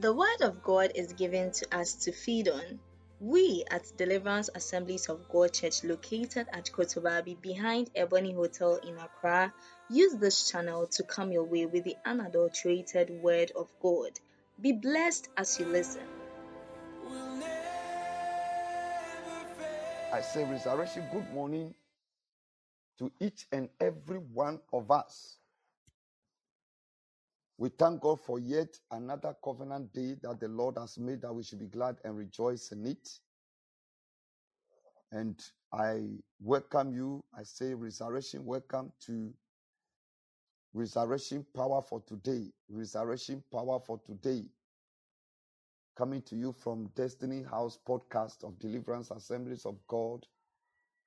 [0.00, 2.78] The Word of God is given to us to feed on.
[3.18, 9.52] We at Deliverance Assemblies of God Church, located at Kotobabi behind Ebony Hotel in Accra,
[9.90, 14.12] use this channel to come your way with the unadulterated Word of God.
[14.60, 16.06] Be blessed as you listen.
[20.12, 21.74] I say, Resurrection, good morning
[23.00, 25.38] to each and every one of us.
[27.58, 31.42] We thank God for yet another covenant day that the Lord has made that we
[31.42, 33.08] should be glad and rejoice in it.
[35.12, 35.40] And
[35.72, 37.24] I welcome you.
[37.34, 39.34] I say, Resurrection, welcome to
[40.72, 42.52] Resurrection Power for Today.
[42.68, 44.44] Resurrection Power for Today.
[45.96, 50.26] Coming to you from Destiny House Podcast of Deliverance Assemblies of God,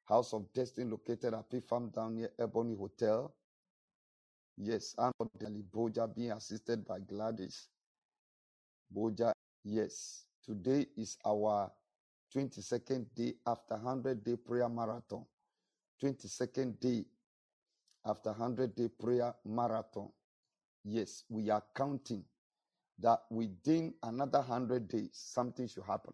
[0.05, 3.35] House of Destiny located at P Farm down near Ebony Hotel.
[4.63, 7.67] Yes, I'm Dali Boja being assisted by Gladys.
[8.95, 9.31] Boja,
[9.63, 10.25] yes.
[10.45, 11.71] Today is our
[12.35, 15.25] 22nd day after 100 day prayer marathon.
[16.03, 17.03] 22nd day
[18.05, 20.09] after 100 day prayer marathon.
[20.83, 22.23] Yes, we are counting
[22.99, 26.13] that within another 100 days, something should happen.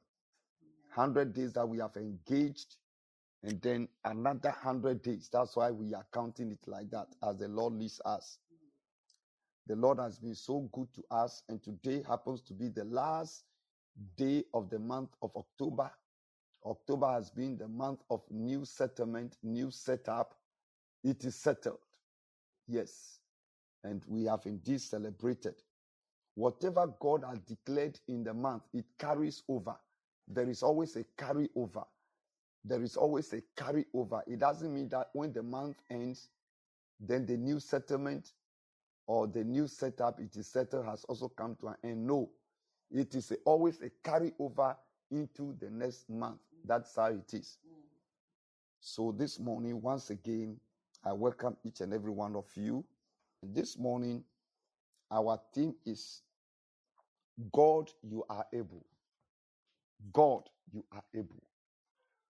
[0.96, 2.78] 100 days that we have engaged,
[3.48, 5.30] and then another 100 days.
[5.32, 8.40] That's why we are counting it like that as the Lord leads us.
[9.68, 13.46] The Lord has been so good to us, and today happens to be the last
[14.18, 15.90] day of the month of October.
[16.66, 20.36] October has been the month of new settlement, new setup.
[21.06, 21.86] It is settled.
[22.68, 23.20] Yes.
[23.86, 25.64] And we have indeed celebrated.
[26.36, 29.78] Whatever God has declared in the month, it carries over.
[30.28, 31.86] There is always a carry over.
[32.68, 34.22] There is always a carryover.
[34.28, 36.30] It doesn't mean that when the month ends,
[37.00, 38.34] then the new settlement
[39.06, 42.06] or the new setup it is settled has also come to an end.
[42.06, 42.30] No,
[42.92, 44.76] it is a, always a carryover
[45.12, 46.40] into the next month.
[46.66, 47.58] That's how it is.
[48.82, 50.58] So this morning, once again,
[51.06, 52.84] I welcome each and every one of you.
[53.42, 54.24] This morning,
[55.10, 56.22] our theme is
[57.54, 58.86] God, you are able.
[60.12, 61.44] God, you are able.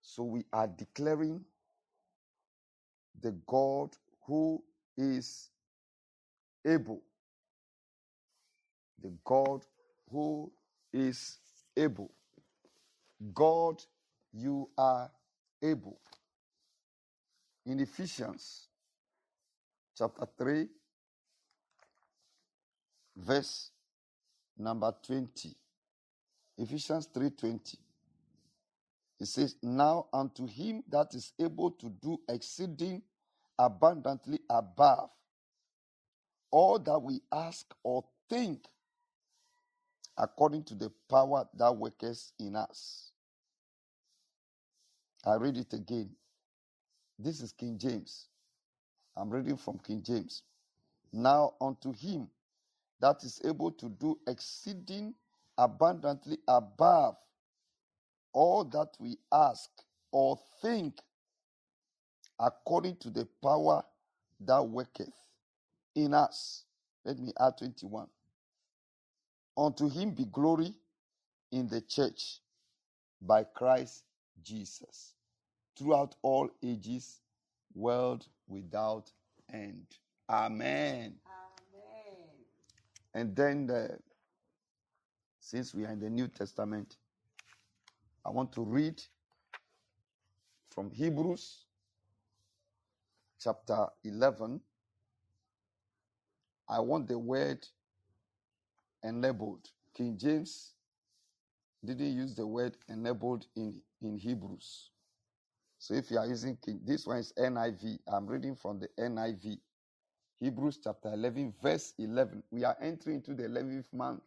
[0.07, 1.43] So we are declaring
[3.19, 3.89] the God
[4.25, 4.63] who
[4.97, 5.49] is
[6.65, 7.01] able.
[9.03, 9.65] The God
[10.09, 10.49] who
[10.93, 11.39] is
[11.75, 12.09] able.
[13.33, 13.83] God,
[14.31, 15.11] you are
[15.61, 15.99] able.
[17.65, 18.69] In Ephesians
[19.97, 20.69] chapter 3,
[23.13, 23.71] verse
[24.57, 25.53] number 20.
[26.57, 27.86] Ephesians 3:20.
[29.19, 33.03] It says, Now unto him that is able to do exceeding
[33.59, 35.09] abundantly above
[36.51, 38.65] all that we ask or think,
[40.17, 43.11] according to the power that worketh in us.
[45.25, 46.11] I read it again.
[47.19, 48.27] This is King James.
[49.15, 50.43] I'm reading from King James.
[51.13, 52.29] Now unto him
[52.99, 55.15] that is able to do exceeding
[55.57, 57.17] abundantly above
[58.37, 59.67] all that we ask
[60.11, 60.99] or think,
[62.39, 63.81] according to the power
[64.41, 65.15] that worketh
[65.95, 66.65] in us.
[67.03, 68.05] Let me add 21.
[69.57, 70.71] Unto him be glory
[71.51, 72.41] in the church
[73.23, 74.03] by Christ
[74.43, 75.15] Jesus
[75.75, 77.21] throughout all ages,
[77.73, 79.11] world without
[79.51, 79.87] end.
[80.29, 81.15] Amen.
[81.25, 82.27] Amen.
[83.15, 83.97] And then, the,
[85.39, 86.97] since we are in the New Testament,
[88.27, 89.01] I want to read
[90.69, 91.63] from Hebrews
[93.41, 94.59] chapter 11.
[96.67, 97.65] I want the word
[99.01, 99.69] enabled.
[99.95, 100.73] King James
[101.85, 104.89] didn't use the word enabled in, in Hebrews.
[105.79, 107.99] So if you are using King, this one is NIV.
[108.11, 109.57] I'm reading from the NIV.
[110.41, 112.43] Hebrews chapter 11, verse 11.
[112.51, 114.21] We are entering into the 11th month.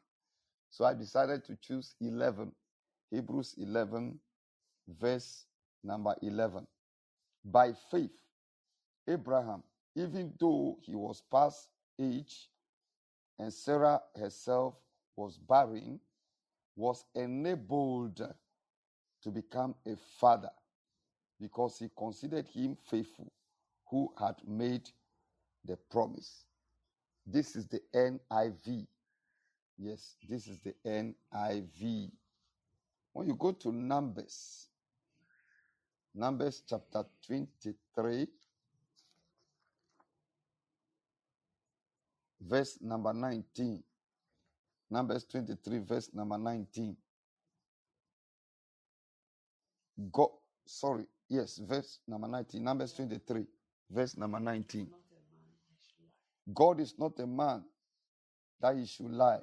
[0.70, 2.50] So I decided to choose 11.
[3.10, 4.18] Hebrews 11,
[4.88, 5.46] verse
[5.82, 6.66] number 11.
[7.44, 8.16] By faith,
[9.08, 9.62] Abraham,
[9.96, 11.68] even though he was past
[12.00, 12.48] age
[13.38, 14.74] and Sarah herself
[15.16, 16.00] was barren,
[16.76, 18.22] was enabled
[19.22, 20.50] to become a father
[21.40, 23.32] because he considered him faithful
[23.88, 24.88] who had made
[25.64, 26.44] the promise.
[27.26, 28.86] This is the NIV.
[29.78, 32.10] Yes, this is the NIV.
[33.12, 34.68] When you go to Numbers,
[36.14, 38.26] Numbers chapter 23,
[42.40, 43.82] verse number 19.
[44.90, 46.96] Numbers 23, verse number 19.
[50.10, 50.30] God,
[50.66, 52.64] sorry, yes, verse number 19.
[52.64, 53.44] Numbers 23,
[53.90, 54.88] verse number 19.
[56.52, 57.62] God is not a man
[58.60, 59.40] that he should lie,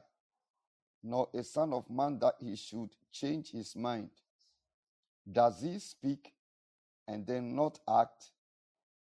[1.07, 4.09] nor a son of man that he should change his mind.
[5.29, 6.33] Does he speak
[7.07, 8.31] and then not act?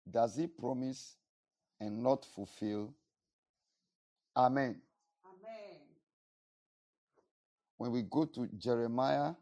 [0.08, 1.16] Does he promise
[1.80, 2.94] and not fulfill?
[4.36, 4.80] Amen.
[5.26, 5.80] Amen.
[7.76, 9.34] When we go to Jeremiah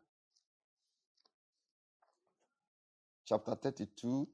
[3.27, 4.27] chapter 32,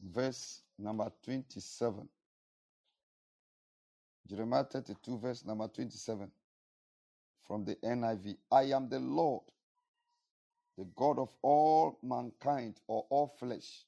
[0.00, 2.08] verse number 27.
[4.26, 6.32] Jeremiah 32, verse number 27
[7.42, 8.38] from the NIV.
[8.52, 9.52] I am the Lord,
[10.76, 13.86] the God of all mankind or all flesh.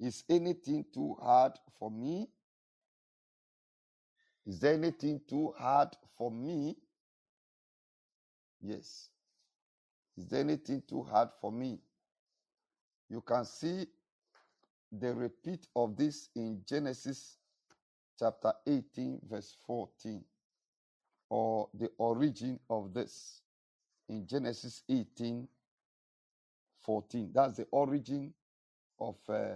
[0.00, 2.32] Is anything too hard for me?
[4.46, 6.76] Is there anything too hard for me?
[8.60, 9.10] Yes.
[10.16, 11.82] Is there anything too hard for me?
[13.08, 13.86] You can see
[14.92, 17.39] the repeat of this in Genesis
[18.20, 20.22] chapter 18, verse 14,
[21.30, 23.40] or the origin of this
[24.10, 25.48] in Genesis 18,
[26.82, 27.30] 14.
[27.34, 28.34] That's the origin
[28.98, 29.54] of uh,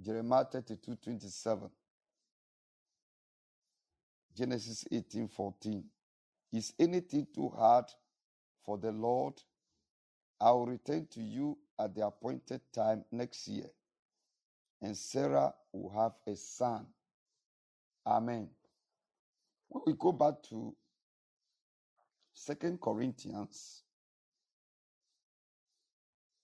[0.00, 1.68] Jeremiah 32, 27.
[4.34, 5.84] Genesis 18, 14.
[6.54, 7.84] Is anything too hard
[8.64, 9.34] for the Lord?
[10.40, 13.66] I will return to you at the appointed time next year,
[14.80, 16.86] and Sarah will have a son.
[18.08, 18.48] Amen.
[19.68, 20.74] When we go back to
[22.32, 23.82] Second Corinthians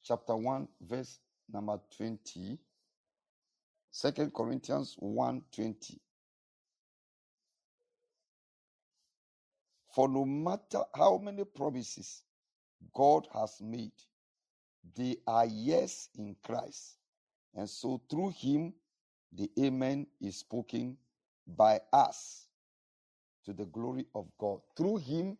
[0.03, 1.21] chapter 1, verse
[1.51, 2.59] number 20.
[3.99, 6.01] 2 Corinthians 1 20.
[9.95, 12.25] For no matter how many promises
[12.93, 13.93] God has made,
[14.95, 16.99] they are yes in Christ.
[17.55, 18.75] And so through him,
[19.33, 20.99] the Amen is spoken
[21.47, 22.49] by us
[23.45, 24.61] to the glory of God.
[24.77, 25.39] Through him,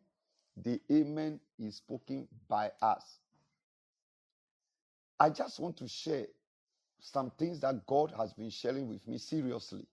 [0.57, 3.21] the Amen is spoken by us.
[5.21, 6.27] I just want to share
[7.01, 9.87] some things that God has been sharing with me seriously.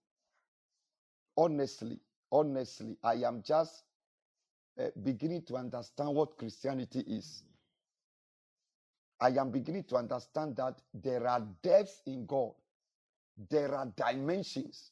[1.37, 1.99] Honestly,
[2.31, 3.85] honestly, I am just
[4.79, 7.43] uh, beginning to understand what Christianity is.
[9.19, 12.53] I am beginning to understand that there are depths in God,
[13.49, 14.91] there are dimensions.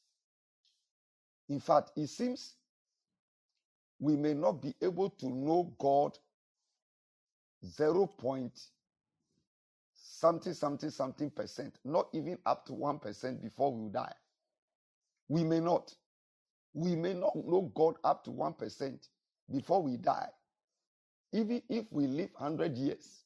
[1.49, 2.55] In fact, it seems
[3.99, 6.17] we may not be able to know God
[7.65, 8.07] 0.
[8.07, 8.59] Point
[9.93, 14.13] something, something, something percent, not even up to 1% before we die.
[15.29, 15.95] We may not.
[16.73, 19.09] We may not know God up to 1%
[19.51, 20.29] before we die.
[21.33, 23.25] Even if we live 100 years,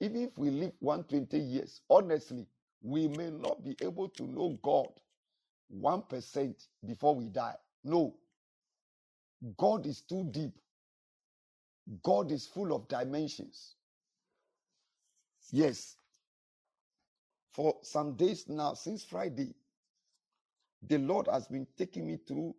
[0.00, 2.46] even if we live 120 years, honestly,
[2.82, 4.88] we may not be able to know God
[5.74, 7.56] 1% before we die.
[7.84, 8.18] No.
[9.56, 10.58] God is too deep.
[12.02, 13.76] God is full of dimensions.
[15.52, 15.98] Yes.
[17.52, 19.54] For some days now, since Friday,
[20.82, 22.56] the Lord has been taking me through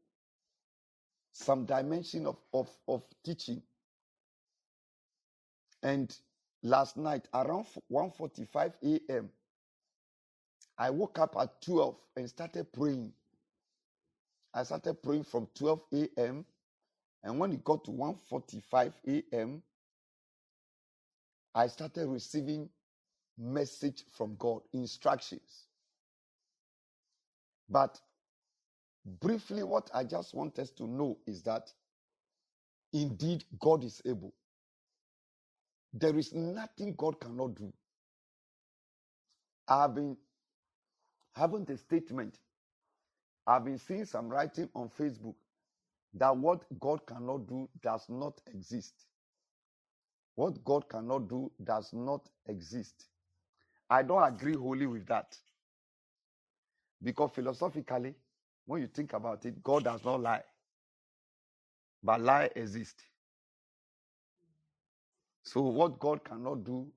[1.34, 3.64] some dimension of, of, of teaching.
[5.84, 6.18] And
[6.64, 9.32] last night around 1:45 a.m.,
[10.82, 13.14] I woke up at 12 and started praying.
[14.52, 16.44] I started praying from 12 a.m.
[17.24, 19.62] And when it got to 1:45 a.m.,
[21.54, 22.68] I started receiving
[23.38, 25.68] message from God, instructions.
[27.70, 28.02] But
[29.06, 31.72] briefly, what I just want us to know is that
[32.92, 34.34] indeed God is able.
[35.94, 37.72] There is nothing God cannot do.
[39.68, 40.18] I've been
[41.36, 42.40] having a statement.
[43.48, 45.36] I've been seeing some writing on Facebook
[46.14, 49.06] that what God cannot do does not exist.
[50.36, 53.08] What God cannot do does not exist.
[53.90, 55.38] I don't agree wholly with that.
[57.04, 58.16] Because philosophically,
[58.66, 60.44] when you think about it, God does not lie.
[62.04, 63.04] But lie exists.
[65.44, 66.92] So what God cannot do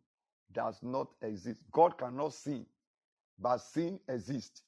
[0.52, 1.64] does not exist.
[1.72, 2.66] God cannot sin,
[3.38, 4.64] but sin exists.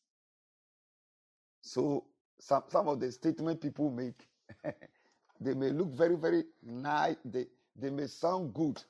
[1.62, 4.28] So some, some of the statement people make,
[5.40, 7.16] they may look very, very nice.
[7.24, 7.46] They,
[7.76, 8.84] they may sound good,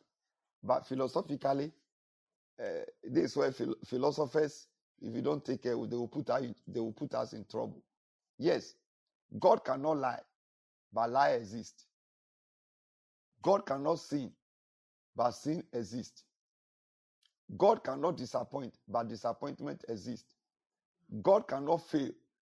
[0.62, 1.72] but philosophically,
[2.58, 4.68] uh, this is where phil- philosophers,
[5.00, 7.84] if you don't take care, they will put out, they will put us in trouble.
[8.38, 8.76] Yes,
[9.38, 10.22] God cannot lie,
[10.92, 11.88] but lie exists.
[13.42, 14.36] God cannot sin,
[15.14, 16.24] but sin exists.
[17.56, 20.34] God cannot disappoint, but disappointment exists.
[21.22, 22.10] God cannot fail,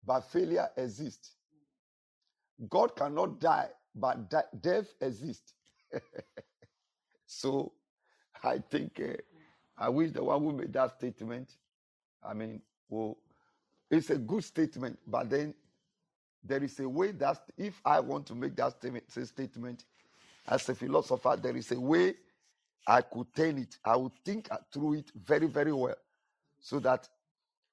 [0.06, 1.36] but failure exists.
[2.70, 5.54] God cannot die, but di- death exists.
[7.26, 7.72] so
[8.44, 9.14] I think uh,
[9.78, 11.56] I wish the one who made that statement,
[12.24, 13.18] I mean, well,
[13.90, 15.54] it's a good statement, but then
[16.44, 19.86] there is a way that if I want to make that statement, statement
[20.48, 22.16] as a philosopher, there is a way
[22.88, 23.78] I could turn it.
[23.86, 25.96] I would think uh, through it very, very well
[26.60, 27.08] so that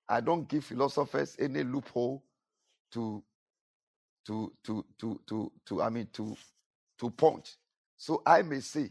[0.08, 2.24] I don't give philosophers any loophole
[2.92, 3.22] to
[4.26, 6.36] to to to to to I mean to
[7.00, 7.56] to punch.
[7.96, 8.90] So I may say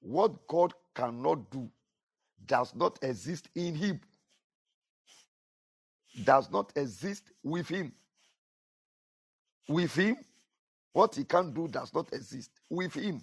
[0.00, 1.70] what God cannot do
[2.46, 4.00] does not exist in him.
[6.24, 7.92] Does not exist with him.
[9.68, 10.16] With him,
[10.92, 13.22] what he can do does not exist with him.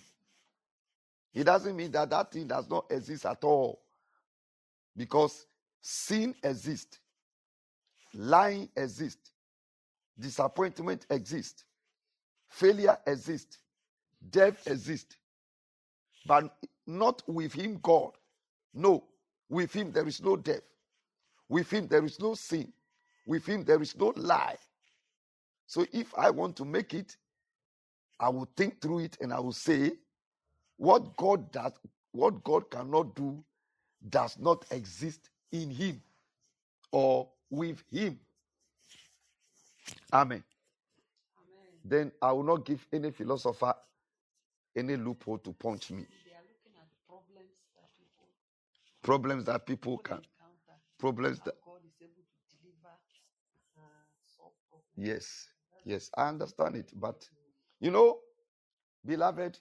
[1.38, 3.84] It doesn't mean that that thing does not exist at all.
[4.96, 5.46] Because
[5.82, 6.98] sin exists,
[8.12, 9.30] lying exists,
[10.20, 11.64] disappointment exists,
[12.50, 13.60] failure exists,
[14.32, 15.16] death exists.
[16.26, 18.14] But not with him, God.
[18.74, 19.04] No,
[19.48, 20.64] with him there is no death.
[21.50, 22.74] With him there is no sin.
[23.28, 24.58] With him there is no lie.
[25.68, 27.16] So if I want to make it,
[28.20, 29.92] I will think through it and I will say,
[30.78, 31.74] what God does,
[32.12, 33.44] what God cannot do,
[34.10, 36.02] does not exist in Him
[36.92, 38.20] or with Him.
[40.14, 40.44] Amen.
[40.44, 40.44] Amen.
[41.84, 43.74] Then I will not give any philosopher
[44.78, 46.06] any loophole to punch me.
[46.26, 48.28] They are looking at problems that people,
[49.02, 52.94] Problems that people people can, encounter, problems that, God is able to deliver
[53.78, 55.48] uh, and yes,
[55.84, 56.92] yes, I understand it.
[56.96, 57.28] But,
[57.80, 58.20] you know,
[59.06, 59.60] beloved,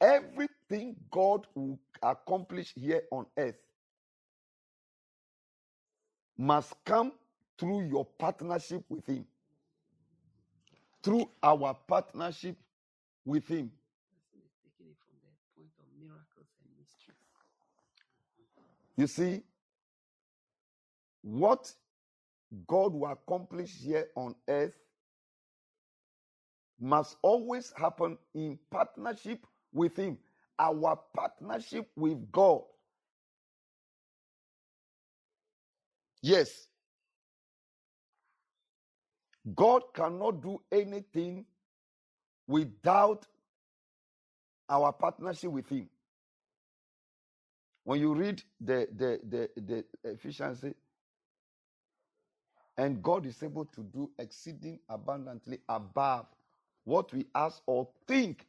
[0.00, 3.56] everything God will accomplish here on earth
[6.36, 7.12] must come
[7.58, 9.26] through your partnership with Him,
[11.02, 12.56] through our partnership
[13.24, 13.70] with Him.
[18.96, 19.42] You see,
[21.22, 21.72] what
[22.66, 24.74] God will accomplish here on earth
[26.78, 30.18] must always happen in partnership with Him.
[30.58, 32.62] Our partnership with God.
[36.22, 36.66] Yes.
[39.54, 41.46] God cannot do anything
[42.48, 43.26] without
[44.68, 45.88] our partnership with Him.
[47.84, 50.74] When you read the the the, the say,
[52.76, 56.26] and God is able to do exceeding abundantly above
[56.84, 58.46] what we ask or think,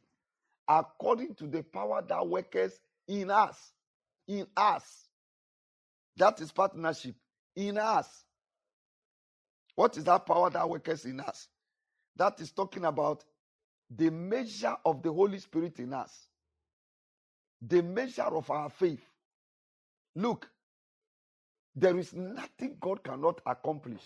[0.68, 3.72] according to the power that worketh in us.
[4.26, 5.08] In us.
[6.16, 7.14] That is partnership.
[7.56, 8.24] In us.
[9.74, 11.48] What is that power that worketh in us?
[12.16, 13.24] That is talking about
[13.90, 16.26] the measure of the Holy Spirit in us,
[17.62, 19.04] the measure of our faith.
[20.14, 20.48] Look,
[21.74, 24.02] there is nothing God cannot accomplish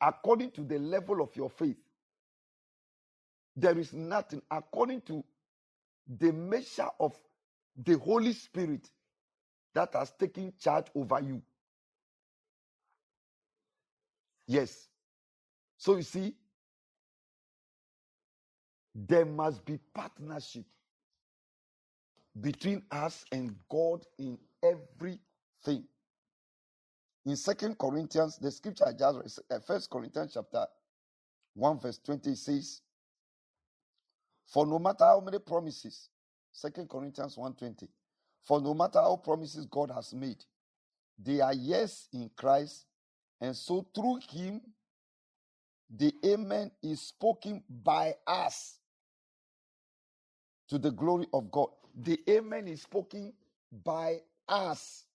[0.00, 1.76] according to the level of your faith.
[3.58, 5.24] There is nothing according to
[6.08, 7.18] the measure of
[7.76, 8.90] the Holy Spirit
[9.74, 11.42] that has taken charge over you.
[14.46, 14.88] Yes.
[15.78, 16.36] So you see,
[18.94, 20.66] there must be partnership
[22.40, 25.88] between us and God in everything.
[27.26, 30.66] In Second Corinthians, the scripture I just read, uh, First Corinthians chapter
[31.54, 32.82] one verse twenty says,
[34.48, 36.10] "For no matter how many promises,
[36.52, 37.88] Second Corinthians one twenty,
[38.42, 40.44] for no matter how promises God has made,
[41.18, 42.86] they are yes in Christ,
[43.40, 44.62] and so through Him,
[45.90, 48.80] the Amen is spoken by us
[50.68, 51.70] to the glory of God.
[51.94, 53.34] The Amen is spoken
[53.84, 55.06] by us.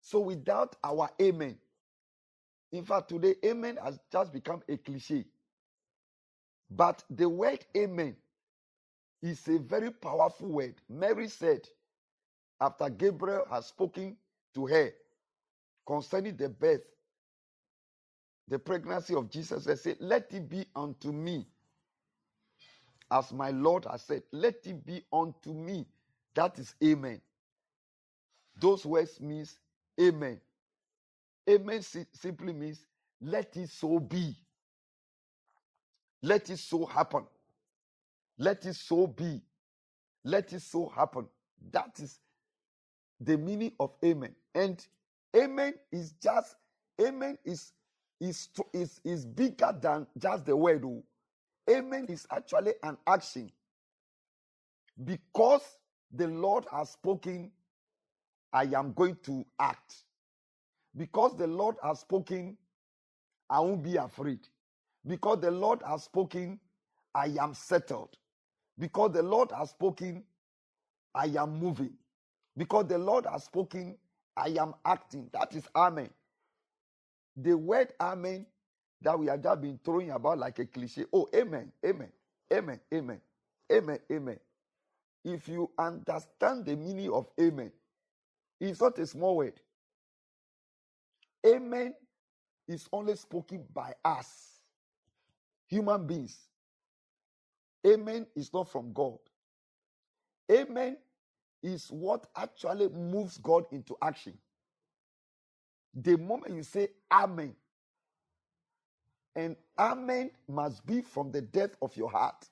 [0.00, 1.58] So without our Amen,
[2.72, 5.26] in fact, today, Amen has just become a cliche.
[6.70, 8.16] But the word Amen
[9.22, 10.82] is a very powerful word.
[10.88, 11.68] Mary said,
[12.60, 14.18] after Gabriel has spoken
[14.54, 14.92] to her
[15.86, 16.84] concerning the birth,
[18.48, 21.46] the pregnancy of Jesus, they said, Let it be unto me
[23.10, 25.86] as my Lord has said, let it be unto me.
[26.34, 27.22] That is amen.
[28.56, 29.60] Those words means
[30.00, 30.40] amen.
[31.48, 32.86] Amen si- simply means
[33.20, 34.36] Let it so be.
[36.22, 37.28] Let it so happen.
[38.38, 39.42] Let it so be.
[40.24, 41.26] Let it so happen.
[41.72, 42.20] That is
[43.20, 44.34] the meaning of amen.
[44.54, 44.84] And
[45.36, 46.56] amen is just
[47.00, 47.72] amen is
[48.20, 50.84] is is is bigger than just the word.
[50.84, 51.04] oh.
[51.70, 53.50] Amen is actually an action.
[55.04, 55.62] Because
[56.12, 57.52] the Lord has spoken,
[58.52, 60.04] I am going to act.
[60.96, 62.56] Because the Lord has spoken,
[63.50, 64.40] I won't be afraid.
[65.06, 66.60] Because the Lord has spoken,
[67.14, 68.16] I am settled.
[68.78, 70.24] Because the Lord has spoken,
[71.14, 71.98] I am moving.
[72.56, 73.98] Because the Lord has spoken,
[74.36, 75.30] I am acting.
[75.32, 76.10] That is Amen.
[77.36, 78.46] The word Amen
[79.02, 81.06] that we have just been throwing about like a cliche.
[81.12, 82.12] Oh, Amen, Amen,
[82.52, 83.22] Amen, Amen,
[83.72, 84.40] Amen, Amen.
[85.24, 87.72] If you understand the meaning of Amen,
[88.60, 89.60] it's not a small word.
[91.46, 91.94] Amen
[92.68, 94.60] is only spoken by us,
[95.68, 96.47] human beings.
[97.86, 99.18] Amen is not from God.
[100.50, 100.98] Amen
[101.62, 104.38] is what actually moves God into action.
[105.94, 107.56] The moment you say Amen,
[109.36, 112.48] and Amen must be from the depth of your heart.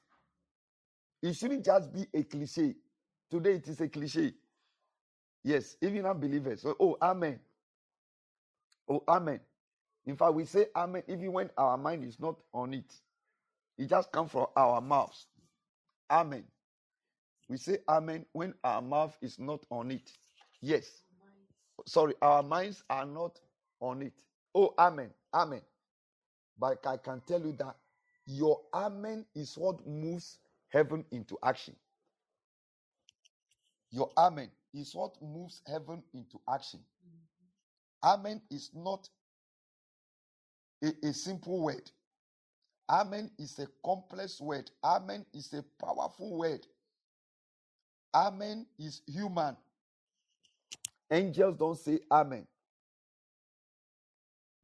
[1.22, 2.76] It shouldn't just be a cliche.
[3.30, 4.34] Today it is a cliche.
[5.44, 6.62] Yes, even unbelievers.
[6.62, 7.40] So, oh, Amen.
[8.88, 9.40] Oh, Amen.
[10.06, 12.92] In fact, we say Amen even when our mind is not on it.
[13.78, 15.26] It just comes from our mouths.
[16.10, 16.44] Amen.
[17.48, 20.10] We say Amen when our mouth is not on it.
[20.62, 21.02] Yes.
[21.86, 23.38] Sorry, our minds are not
[23.80, 24.14] on it.
[24.54, 25.10] Oh, Amen.
[25.34, 25.62] Amen.
[26.58, 27.76] But I can tell you that
[28.26, 30.38] your Amen is what moves
[30.70, 31.76] heaven into action.
[33.90, 36.80] Your Amen is what moves heaven into action.
[38.04, 39.08] Amen is not
[40.82, 41.90] a, a simple word.
[42.90, 44.70] Amen is a complex word.
[44.84, 46.66] Amen is a powerful word.
[48.14, 49.56] Amen is human.
[51.10, 52.46] Angels don't say Amen.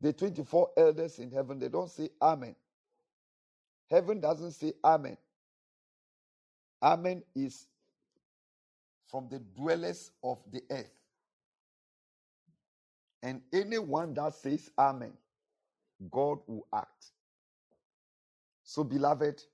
[0.00, 2.56] The 24 elders in heaven, they don't say Amen.
[3.90, 5.18] Heaven doesn't say Amen.
[6.82, 7.68] Amen is
[9.06, 10.92] from the dwellers of the earth.
[13.22, 15.12] And anyone that says Amen,
[16.11, 17.12] God will act.
[18.72, 19.44] So, beloved,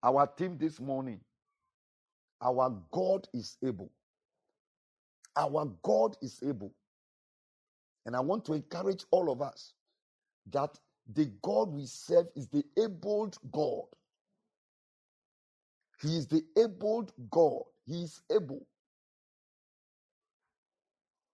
[0.00, 1.18] our team this morning,
[2.40, 3.90] our God is able.
[5.36, 6.72] Our God is able.
[8.06, 9.74] And I want to encourage all of us
[10.52, 10.78] that
[11.12, 13.86] the God we serve is the abled God.
[16.00, 17.64] He is the abled God.
[17.86, 18.64] He is able.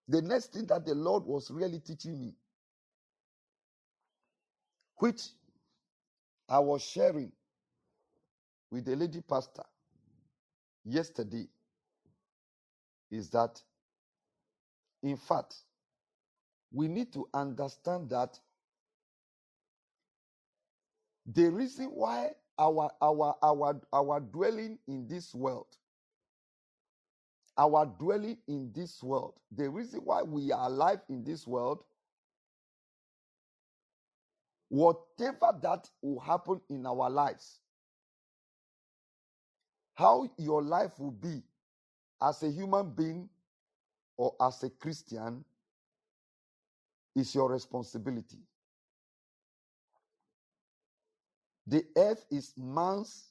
[0.07, 2.33] The next thing that the Lord was really teaching me,
[4.95, 5.21] which
[6.49, 7.31] I was sharing
[8.71, 9.63] with the lady pastor
[10.85, 11.47] yesterday,
[13.11, 13.61] is that,
[15.03, 15.55] in fact,
[16.71, 18.39] we need to understand that
[21.25, 25.67] the reason why our our our our dwelling in this world
[27.57, 31.83] our dwelling in this world the reason why we are alive in this world
[34.69, 37.59] whatever that will happen in our lives
[39.95, 41.41] how your life will be
[42.21, 43.29] as a human being
[44.17, 45.43] or as a christian
[47.15, 48.39] is your responsibility
[51.69, 53.29] The earth is man's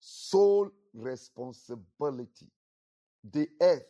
[0.00, 2.48] sole responsibility.
[3.30, 3.86] The earth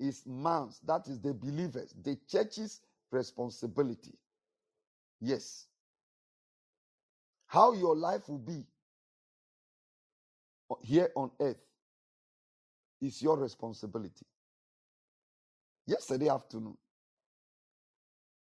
[0.00, 2.80] is man's, that is the believers, the church's
[3.12, 4.12] responsibility.
[5.24, 5.68] Yes.
[7.46, 8.66] How your life will be
[10.82, 11.64] here on earth
[13.00, 14.26] is your responsibility.
[15.86, 16.76] Yesterday afternoon,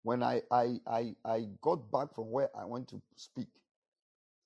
[0.03, 3.49] when I, I I I got back from where I went to speak,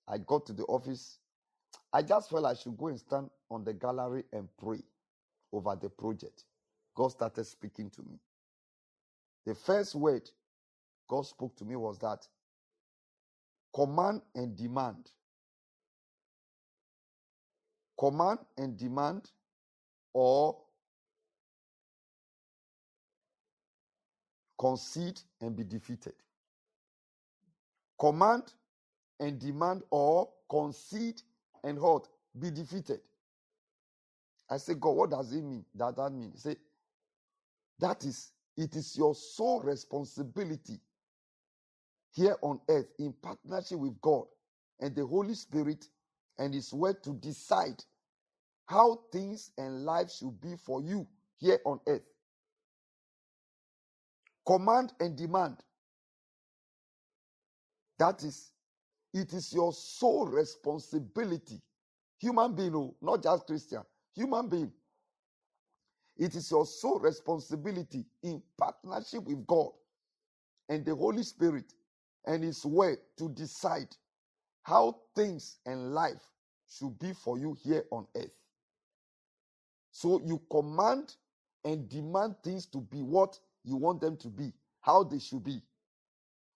[0.09, 1.19] I got to the office.
[1.93, 4.81] I just felt I should go and stand on the gallery and pray
[5.53, 6.45] over the project.
[6.97, 8.19] God started speaking to me.
[9.47, 10.31] The first word
[11.11, 12.29] God spoke to me was that
[13.75, 15.13] command and demand.
[17.99, 19.33] Command and demand,
[20.15, 20.65] or
[24.59, 26.15] concede and be defeated.
[28.01, 28.55] Command
[29.21, 31.23] and demand or concede
[31.65, 33.03] and hold, be defeated.
[34.51, 35.67] I say, God, what does it mean?
[35.75, 36.37] That that mean?
[36.37, 36.57] Say,
[37.81, 40.81] that is It is your sole responsibility
[42.13, 44.27] here on earth in partnership with God
[44.81, 45.89] and the Holy Spirit
[46.39, 47.85] and His Word to decide
[48.67, 52.05] how things and life should be for you here on earth.
[54.47, 55.65] Command and demand.
[57.99, 58.53] That is,
[59.15, 61.63] it is your sole responsibility.
[62.19, 64.73] Human being, oh, not just Christian, human being.
[66.17, 69.73] It is your sole responsibility in partnership with God
[70.69, 71.75] and the Holy Spirit
[72.27, 73.97] and His Word to decide
[74.63, 76.23] how things and life
[76.69, 78.31] should be for you here on earth.
[79.91, 81.15] So you command
[81.65, 85.61] and demand things to be what you want them to be, how they should be.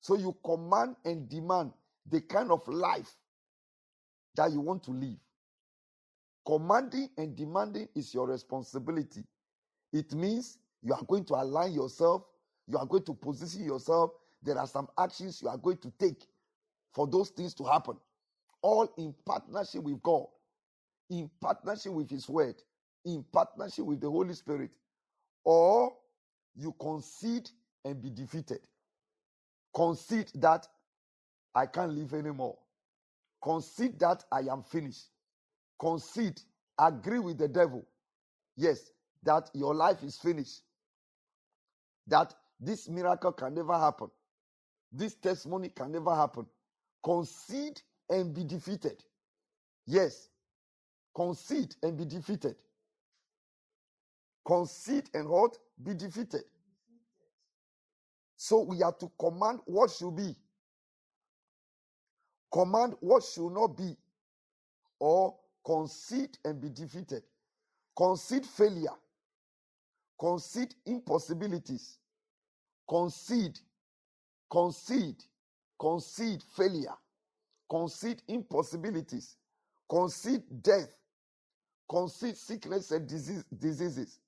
[0.00, 1.72] So you command and demand
[2.10, 3.10] the kind of life
[4.36, 5.18] that you want to live.
[6.44, 9.24] Commanding and demanding is your responsibility.
[9.92, 12.24] It means you are going to align yourself,
[12.66, 14.10] you are going to position yourself.
[14.42, 16.26] There are some actions you are going to take
[16.92, 17.98] for those things to happen,
[18.62, 20.26] all in partnership with God,
[21.10, 22.62] in partnership with His Word,
[23.04, 24.76] in partnership with the Holy Spirit,
[25.44, 25.96] or
[26.54, 27.50] you concede
[27.84, 28.68] and be defeated.
[29.74, 30.68] Concede that
[31.54, 32.58] I can't live anymore.
[33.42, 35.10] Concede that I am finished.
[35.78, 36.40] Concede,
[36.78, 37.86] agree with the devil.
[38.56, 40.62] Yes, that your life is finished.
[42.06, 44.10] That this miracle can never happen.
[44.92, 46.46] This testimony can never happen.
[47.02, 49.02] Concede and be defeated.
[49.86, 50.28] Yes,
[51.14, 52.56] concede and be defeated.
[54.44, 55.56] Concede and what?
[55.82, 56.42] Be defeated.
[58.36, 60.34] So we are to command what should be,
[62.52, 63.96] command what should not be,
[64.98, 67.22] or concede and be defeated.
[67.96, 68.96] Concede failure,
[70.18, 71.98] concede impossibilities,
[72.88, 73.60] concede,
[74.52, 75.24] concede,
[75.80, 76.96] concede failure,
[77.70, 79.38] concede impossibilities,
[79.88, 80.94] concede death,
[81.88, 84.20] concede sickness and disease, diseases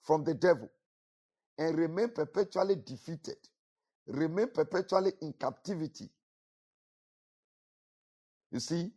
[0.00, 0.70] from the devil,
[1.58, 3.38] and remain perpetually defeated,
[4.06, 6.10] remain perpetually in captivity.
[8.52, 8.92] You see,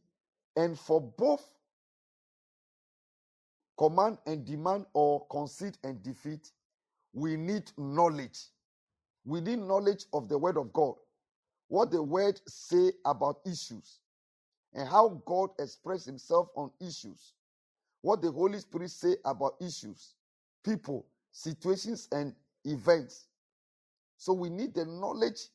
[0.55, 1.51] and for both
[3.77, 6.51] command and demand or concede and defeat,
[7.13, 8.39] we need knowledge.
[9.27, 10.95] Need knowledge of the word of God,
[11.67, 13.99] what the word say about issues,
[14.73, 17.33] and how God express himself on issues,
[18.01, 20.15] what the Holy Spirit say about issues,
[20.63, 23.27] people, situations, and events.
[24.17, 25.49] So we need the knowledge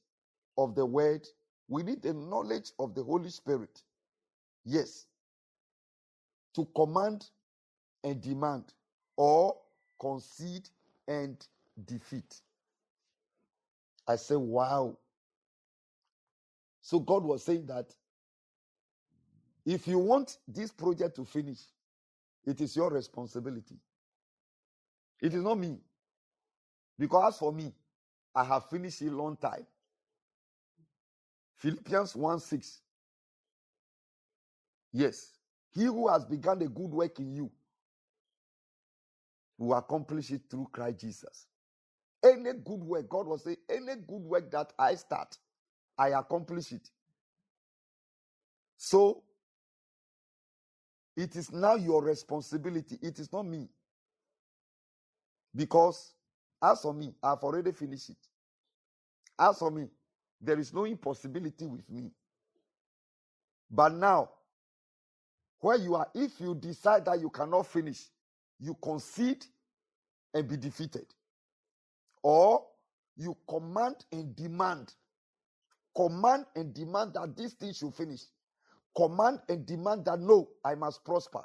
[0.58, 1.26] of the word.
[1.68, 3.82] We need the knowledge of the Holy Spirit.
[4.64, 5.06] Yes.
[6.54, 7.30] To command
[8.04, 8.74] and demand
[9.16, 9.56] or
[9.98, 10.68] concede
[11.08, 11.44] and
[11.86, 12.42] defeat.
[14.06, 14.98] I say, wow.
[16.80, 17.94] So God was saying that
[19.64, 21.60] if you want this project to finish,
[22.44, 23.78] it is your responsibility.
[25.20, 25.80] It is not me.
[26.98, 27.72] Because as for me,
[28.34, 29.66] I have finished a long time.
[31.56, 32.82] Philippians 1 6.
[34.92, 35.38] Yes.
[35.70, 37.52] He who has begun a good work in you
[39.58, 41.48] will accomplish it through Christ Jesus.
[42.24, 45.38] Any good work, God will say, any good work that I start,
[45.98, 46.88] I accomplish it.
[48.76, 49.22] So,
[51.16, 52.98] it is now your responsibility.
[53.02, 53.68] It is not me.
[55.54, 56.14] Because,
[56.62, 58.16] as for me, I've already finished it.
[59.38, 59.88] As for me,
[60.40, 62.12] there is no impossibility with me.
[63.70, 64.30] But now,
[65.60, 68.04] where you are, if you decide that you cannot finish,
[68.60, 69.44] you concede
[70.34, 71.06] and be defeated.
[72.22, 72.66] Or
[73.16, 74.94] you command and demand.
[75.96, 78.22] Command and demand that this thing should finish.
[78.96, 81.42] Command and demand that no, I must prosper.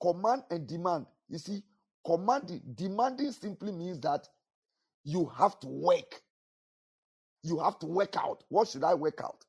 [0.00, 1.06] Command and demand.
[1.28, 1.62] You see,
[2.06, 4.28] commanding, demanding simply means that
[5.04, 6.22] you have to work.
[7.42, 8.44] You have to work out.
[8.48, 9.44] What should I work out?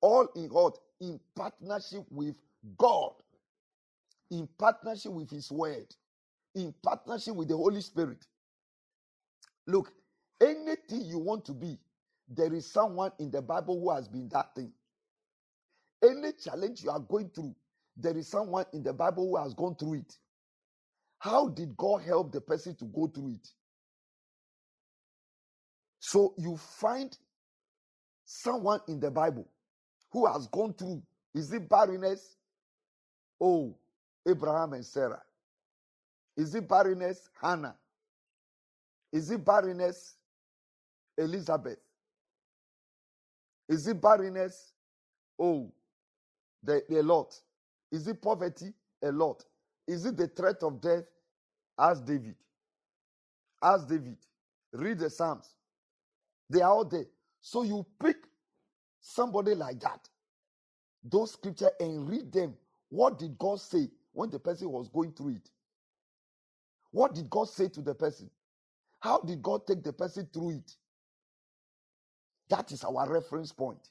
[0.00, 2.36] All in all, in partnership with
[2.78, 3.12] God,
[4.30, 5.94] in partnership with His Word,
[6.54, 8.26] in partnership with the Holy Spirit.
[9.66, 9.92] Look,
[10.40, 11.78] anything you want to be,
[12.28, 14.72] there is someone in the Bible who has been that thing.
[16.02, 17.54] Any challenge you are going through,
[17.96, 20.16] there is someone in the Bible who has gone through it.
[21.18, 23.48] How did God help the person to go through it?
[26.00, 27.16] So you find
[28.24, 29.48] someone in the Bible
[30.12, 31.02] who has gone through.
[31.34, 32.36] Is it barrenness?
[33.40, 33.78] Oh,
[34.28, 35.22] Abraham and Sarah.
[36.36, 37.28] Is it barrenness?
[37.40, 37.76] Hannah.
[39.12, 40.16] Is it barrenness?
[41.18, 41.78] Elizabeth?
[43.68, 44.72] Is it barrenness?
[45.38, 45.72] Oh,
[46.62, 47.38] the, the lot.
[47.92, 48.72] Is it poverty?
[49.02, 49.44] A lot.
[49.86, 51.04] Is it the threat of death?
[51.78, 52.36] Ask David.
[53.62, 54.18] Ask David.
[54.72, 55.54] Read the Psalms.
[56.50, 57.06] They are all there.
[57.40, 58.16] So you pick
[59.00, 60.08] somebody like that,
[61.04, 62.54] those scriptures, and read them.
[62.88, 65.50] What did God say when the person was going through it?
[66.92, 68.30] What did God say to the person?
[69.06, 70.76] How did God take the person through it?
[72.48, 73.88] That is our reference point.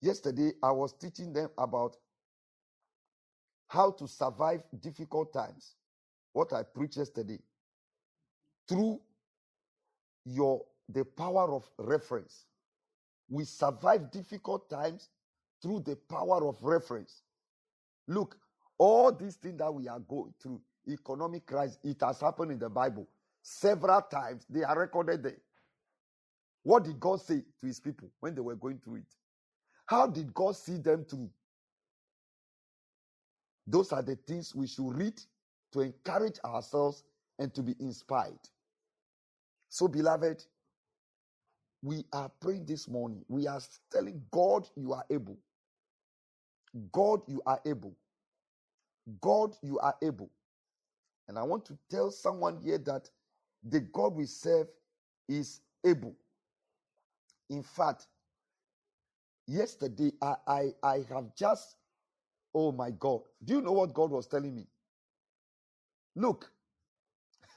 [0.00, 1.98] Yesterday, I was teaching them about
[3.68, 5.74] how to survive difficult times.
[6.32, 7.38] What I preached yesterday.
[8.66, 9.02] Through
[10.24, 12.46] your the power of reference.
[13.28, 15.10] We survive difficult times
[15.60, 17.22] through the power of reference.
[18.08, 18.38] Look,
[18.78, 22.70] all these things that we are going through, economic crisis, it has happened in the
[22.70, 23.06] Bible
[23.46, 24.44] several times.
[24.50, 25.38] They are recorded there.
[26.64, 29.14] What did God say to his people when they were going through it?
[29.86, 31.30] How did God see them through?
[33.66, 35.20] Those are the things we should read
[35.72, 37.04] to encourage ourselves
[37.38, 38.40] and to be inspired.
[39.68, 40.44] So, beloved,
[41.82, 43.24] we are praying this morning.
[43.28, 43.60] We are
[43.92, 45.38] telling God, you are able.
[46.92, 47.96] God, you are able.
[49.20, 50.32] God, you are able.
[51.28, 53.10] And I want to tell someone here that
[53.70, 54.68] the God we serve
[55.28, 56.16] is able.
[57.50, 58.08] In fact,
[59.46, 61.78] yesterday I, I, I have just,
[62.54, 63.22] oh my God.
[63.44, 64.68] Do you know what God was telling me?
[66.16, 66.52] Look,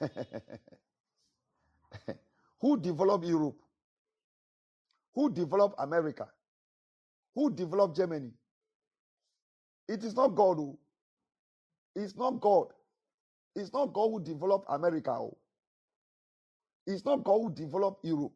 [2.60, 3.62] who developed Europe?
[5.14, 6.32] Who developed America?
[7.34, 8.34] Who developed Germany?
[9.88, 10.80] It is not God who.
[11.96, 12.74] It's not God.
[13.54, 15.12] It's not God who developed America.
[15.12, 15.38] Oh.
[16.86, 18.32] It's not God who developed Europe.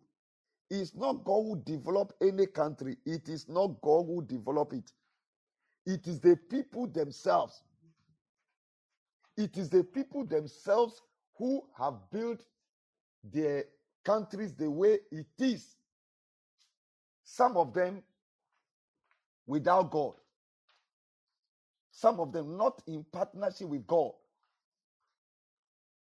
[0.70, 2.96] It's not God who developed any country.
[3.06, 4.92] It is not God who developed it.
[5.86, 7.62] It is the people themselves.
[9.36, 11.02] It is the people themselves
[11.36, 12.44] who have built
[13.24, 13.64] their
[14.04, 15.76] countries the way it is.
[17.24, 18.02] Some of them
[19.46, 20.14] without God.
[21.90, 24.12] Some of them not in partnership with God.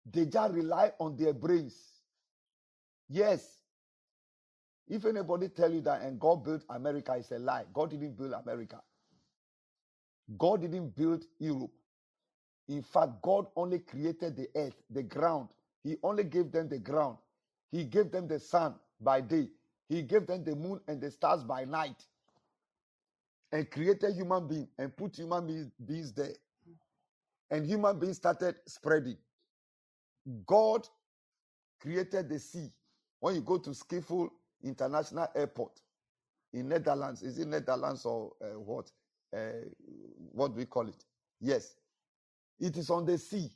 [0.06, 1.99] They just rely on their brains.
[3.10, 3.64] Yes.
[4.88, 7.66] If anybody tell you that and God built America, it's a lie.
[7.72, 8.82] God didn't build America.
[10.38, 11.72] God didn't build Europe.
[12.68, 15.50] In fact, God only created the earth, the ground.
[15.84, 17.18] He only gave them the ground.
[17.72, 19.50] He gave them the sun by day.
[19.88, 22.06] He gave them the moon and the stars by night.
[23.52, 26.34] And created human being and put human beings there.
[27.50, 29.18] And human beings started spreading.
[30.46, 30.88] God
[31.80, 32.72] created the sea.
[33.20, 34.30] When you go to Schiphol
[34.62, 35.80] International Airport
[36.52, 38.90] in Netherlands, is it Netherlands or uh, what?
[39.34, 39.66] Uh,
[40.32, 41.04] what do we call it?
[41.40, 41.76] Yes.
[42.58, 43.50] It is on the sea.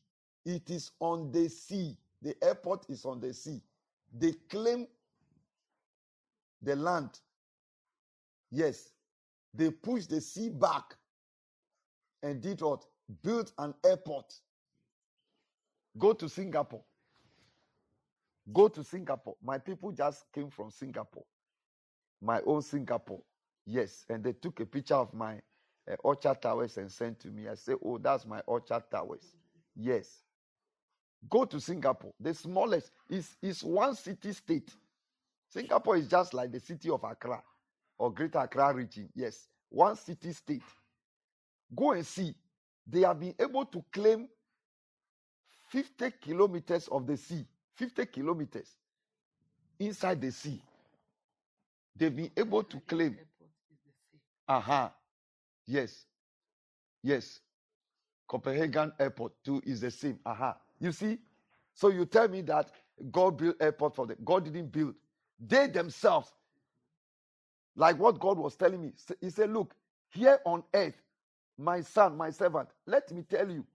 [0.45, 1.97] It is on the sea.
[2.23, 3.61] The airport is on the sea.
[4.17, 4.87] They claim
[6.63, 7.19] the land.
[8.51, 8.93] Yes.
[9.53, 10.95] They pushed the sea back
[12.23, 12.85] and did what?
[13.23, 14.35] Built an airport.
[15.99, 16.83] Go to Singapore.
[18.53, 19.37] Go to Singapore.
[19.43, 21.25] My people just came from Singapore.
[22.21, 23.23] My own Singapore.
[23.67, 24.05] Yes.
[24.09, 25.41] And they took a picture of my
[25.91, 27.49] uh, Orchard Towers and sent to me.
[27.49, 29.35] I said, Oh, that's my Orchard Towers.
[29.77, 30.23] Yes.
[31.31, 32.13] Go to Singapore.
[32.21, 34.71] The smallest is, is one city state.
[35.49, 37.43] Singapore is just like the city of Accra
[37.99, 39.09] or Greater Accra region.
[39.15, 39.49] Yes.
[39.71, 40.63] One city state.
[41.75, 42.35] Go and see.
[42.87, 44.29] They have been able to claim
[45.69, 47.47] 50 kilometers of the sea.
[47.77, 48.77] 50 kilometers
[49.79, 50.63] inside the sea.
[51.97, 53.19] They've been able to claim.
[54.49, 54.87] Aha.
[54.87, 54.91] Uh-huh.
[55.67, 56.07] Yes.
[57.03, 57.41] Yes.
[58.29, 60.21] Copenhagen Airport too is the same.
[60.27, 60.51] Aha.
[60.51, 60.59] Uh-huh.
[60.81, 61.19] You see?
[61.75, 62.71] So you tell me that
[63.11, 64.19] God built airport for them.
[64.25, 64.95] God didn't build.
[65.41, 66.33] They themselves,
[67.77, 69.75] like what God was telling me, He said, Look,
[70.11, 71.03] here on earth,
[71.59, 73.67] my son, my servant, let me tell you,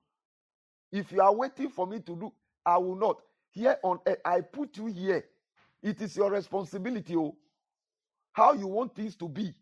[0.91, 2.33] if you are waiting for me to do,
[2.65, 3.21] I will not.
[3.51, 5.25] Here on earth, I put you here.
[5.81, 7.15] It is your responsibility.
[7.15, 7.35] Oh,
[8.33, 9.53] how you want things to be.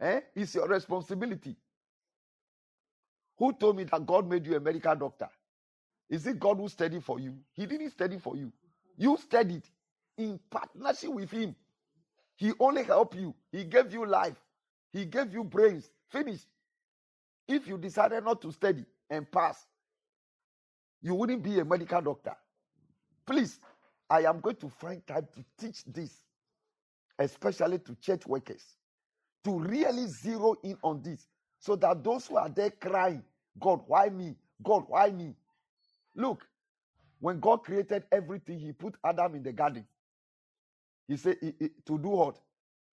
[0.00, 0.20] Eh?
[0.34, 1.56] It's your responsibility.
[3.38, 5.28] Who told me that God made you a medical doctor?
[6.08, 7.36] Is it God who studied for you?
[7.52, 8.52] He didn't study for you.
[8.96, 9.64] You studied
[10.16, 11.56] in partnership with Him.
[12.36, 13.34] He only helped you.
[13.50, 14.36] He gave you life.
[14.92, 15.90] He gave you brains.
[16.08, 16.40] Finish.
[17.48, 19.66] If you decided not to study and pass,
[21.02, 22.36] you wouldn't be a medical doctor.
[23.26, 23.60] Please,
[24.10, 26.24] I am going to find time to teach this,
[27.18, 28.76] especially to church workers,
[29.44, 33.24] to really zero in on this so that those who are there crying,
[33.58, 34.36] God, why me?
[34.62, 35.34] God, why me?
[36.14, 36.46] Look,
[37.20, 39.86] when God created everything, He put Adam in the garden.
[41.08, 42.40] He said to do what?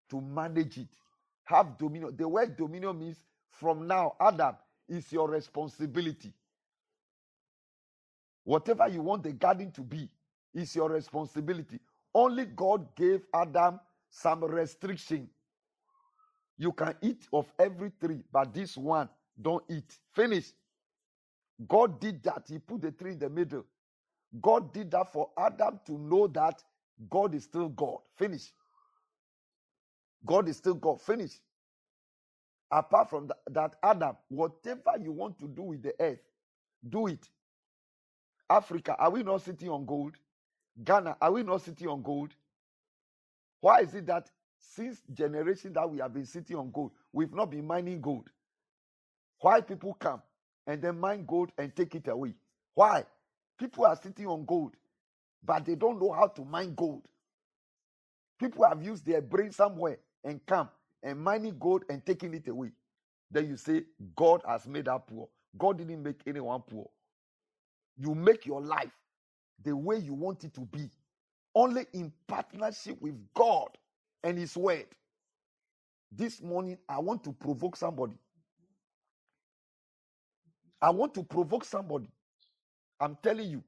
[0.10, 0.90] To manage it,
[1.46, 2.16] have dominion.
[2.18, 4.56] The word dominion means from now, Adam,
[4.90, 6.34] is your responsibility.
[8.44, 10.10] Whatever you want the garden to be
[10.54, 11.80] is your responsibility.
[12.14, 15.30] Only God gave Adam some restriction.
[16.58, 19.10] You can eat of every tree, but this one
[19.42, 20.00] don't eat.
[20.14, 20.54] Finish.
[21.68, 22.48] God did that.
[22.50, 23.66] He put the tree in the middle.
[24.42, 26.64] God did that for Adam to know that
[27.10, 28.00] God is still God.
[28.16, 28.54] Finish.
[30.26, 31.02] God is still God.
[31.02, 31.42] Finish.
[32.72, 36.22] Apart from that, that, Adam, whatever you want to do with the earth,
[36.88, 37.30] do it.
[38.50, 40.18] Africa, are we not sitting on gold?
[40.84, 42.32] Ghana, are we not sitting on gold?
[43.62, 44.30] Why is it that
[44.60, 48.30] since generation that we have been sitting on gold, we've not been mining gold?
[49.42, 50.22] Why people come
[50.68, 52.36] and then mine gold and take it away?
[52.76, 53.06] Why?
[53.60, 54.76] People are sitting on gold,
[55.44, 57.08] but they don't know how to mine gold.
[58.40, 60.70] People have used their brain somewhere and come
[61.04, 62.72] and mining gold and taking it away.
[63.32, 63.84] Then you say,
[64.16, 65.30] God has made us poor.
[65.58, 66.90] God didn't make anyone poor.
[67.98, 68.92] You make your life
[69.64, 70.90] the way you want it to be,
[71.56, 73.78] only in partnership with God
[74.24, 74.88] and His Word.
[76.12, 78.18] This morning, I want to provoke somebody.
[80.82, 82.10] I want to provoke somebody.
[83.00, 83.64] I'm telling you,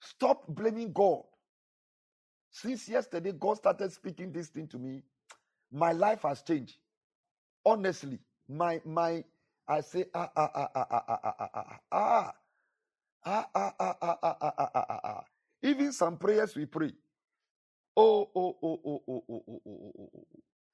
[0.00, 1.24] stop blaming God.
[2.50, 5.02] Since yesterday, God started speaking this thing to me.
[5.72, 6.78] My life has changed.
[7.64, 9.24] Honestly, my my
[9.68, 12.34] I say ah ah ah ah ah ah ah ah ah
[13.24, 15.24] ah ah ah ah ah ah ah ah ah ah.
[15.62, 16.92] Even some prayers we pray.
[17.96, 20.10] Oh oh oh oh oh oh oh oh oh oh.
[20.16, 20.26] oh.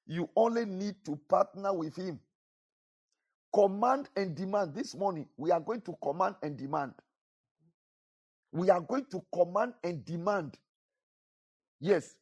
[0.07, 2.19] You only need to partner with Him.
[3.53, 4.75] Command and demand.
[4.75, 6.93] This morning we are going to command and demand.
[8.51, 10.57] We are going to command and demand.
[11.79, 12.15] Yes,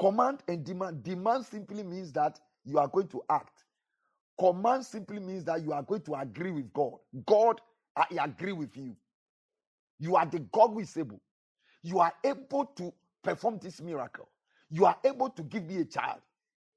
[0.00, 1.02] command and demand.
[1.02, 3.64] Demand simply means that you are going to act.
[4.40, 6.94] Command simply means that you are going to agree with God.
[7.26, 7.60] God,
[7.96, 8.96] I agree with you.
[9.98, 11.20] You are the God who is able.
[11.82, 14.28] You are able to perform this miracle.
[14.70, 16.20] You are able to give me a child.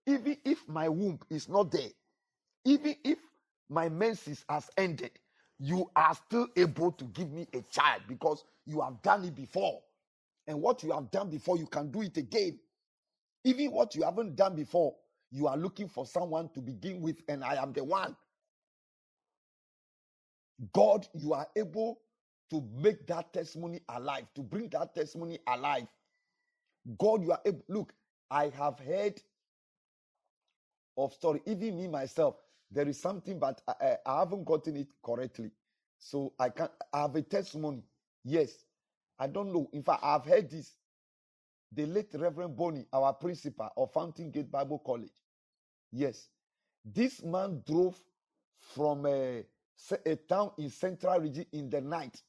[0.08, 1.90] Even if my womb is not there,
[2.66, 3.20] even if
[3.70, 5.12] my menses has ended,
[5.60, 9.82] you are still able to give me a child because you have done it before.
[10.48, 12.60] And what you have done before, you can do it again.
[13.44, 14.96] Even what you haven't done before,
[15.32, 18.16] you are looking for someone to begin with, and I am the one.
[20.74, 22.02] God, you are able
[22.52, 25.88] to make that testimony alive, to bring that testimony alive.
[26.98, 27.66] God, you are able.
[27.70, 27.96] Look,
[28.32, 29.22] I have heard
[30.98, 31.42] of story.
[31.48, 32.38] Even me myself,
[32.72, 35.52] there is something, but I, I- haven't gotten it correctly.
[36.00, 36.72] So I can't.
[36.94, 37.84] I have a testimony.
[38.24, 38.66] Yes,
[39.20, 39.70] I don't know.
[39.74, 40.80] In fact, I've heard this.
[41.72, 45.24] The late Reverend Bonnie, our principal of Fountain Gate Bible College.
[45.92, 46.32] Yes,
[46.86, 48.04] this man drove
[48.58, 49.46] from a,
[50.06, 52.24] a town in Central Region in the night.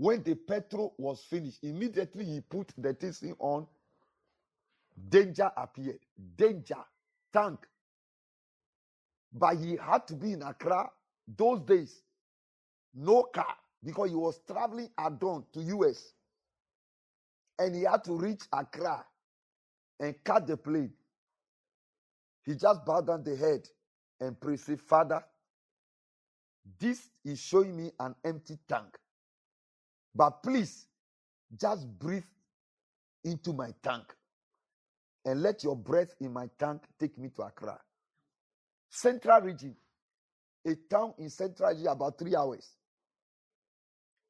[0.00, 3.66] When the petrol was finished, immediately he put the thing on.
[5.10, 6.00] Danger appeared.
[6.36, 6.82] Danger.
[7.30, 7.68] Tank.
[9.30, 10.90] But he had to be in Accra
[11.28, 12.02] those days.
[12.94, 16.14] No car because he was traveling at dawn to US.
[17.58, 19.04] And he had to reach Accra
[20.00, 20.94] and cut the plane.
[22.46, 23.68] He just bowed down the head
[24.20, 25.22] and prayed, say, Father,
[26.78, 28.98] this is showing me an empty tank.
[30.14, 30.86] But please,
[31.58, 32.24] just breathe
[33.24, 34.14] into my tank
[35.24, 37.78] and let your breath in my tank take me to Accra.
[38.88, 39.76] Central region,
[40.66, 42.76] a town in Central region, about three hours.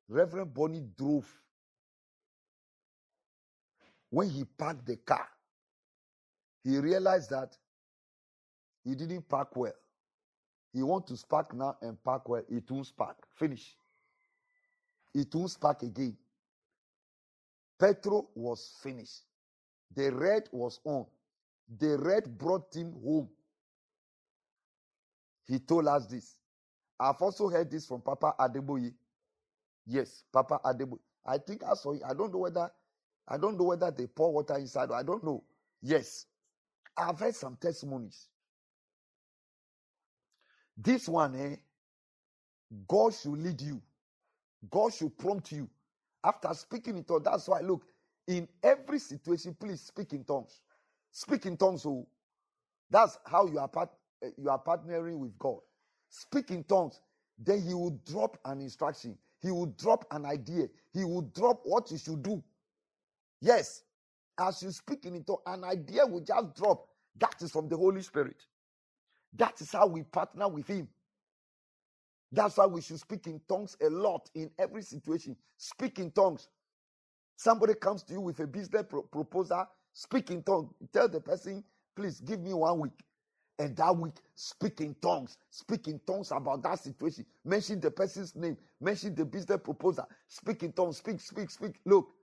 [0.08, 1.26] Reverend Bonnie drove.
[4.10, 5.28] When he parked the car,
[6.64, 7.56] he realized that
[8.84, 9.72] he didn't park well.
[10.72, 12.42] He want to spark now and park well.
[12.48, 13.16] It won't spark.
[13.36, 13.76] Finish.
[15.14, 16.16] It won't spark again.
[17.78, 19.22] Petrol was finished.
[19.94, 21.06] The red was on.
[21.78, 23.28] The red brought him home.
[25.46, 26.36] He told us this.
[26.98, 28.92] I've also heard this from Papa Adeboye.
[29.86, 30.98] Yes, Papa Adeboye.
[31.26, 32.02] I think I saw it.
[32.08, 32.70] I don't know whether
[33.26, 35.44] I don't know whether they pour water inside I don't know.
[35.82, 36.26] Yes.
[36.96, 38.28] I've heard some testimonies.
[40.76, 41.56] This one, eh?
[42.88, 43.80] God should lead you.
[44.68, 45.68] God should prompt you.
[46.24, 47.84] After speaking in tongues, that's why look,
[48.26, 50.60] in every situation, please speak in tongues.
[51.10, 51.86] Speak in tongues.
[51.86, 52.06] Oh.
[52.90, 53.90] that's how you are part,
[54.24, 55.58] uh, you are partnering with God.
[56.10, 57.00] Speak in tongues.
[57.38, 59.18] Then he will drop an instruction.
[59.40, 60.68] He will drop an idea.
[60.92, 62.42] He will drop what you should do.
[63.40, 63.84] Yes.
[64.38, 66.88] As you speak in tongues, an idea will just drop.
[67.18, 68.36] That is from the Holy Spirit.
[69.34, 70.88] That is how we partner with him.
[72.32, 75.36] That's why we should speak in tongues a lot in every situation.
[75.56, 76.48] Speak in tongues.
[77.36, 80.72] Somebody comes to you with a business pro- proposal, speak in tongues.
[80.92, 81.64] Tell the person,
[81.96, 83.04] please give me one week.
[83.58, 85.38] And that week, speak in tongues.
[85.50, 87.26] Speak in tongues about that situation.
[87.44, 88.58] Mention the person's name.
[88.80, 90.08] Mention the business proposal.
[90.28, 90.98] Speak in tongues.
[90.98, 91.80] Speak, speak, speak.
[91.86, 92.14] Look,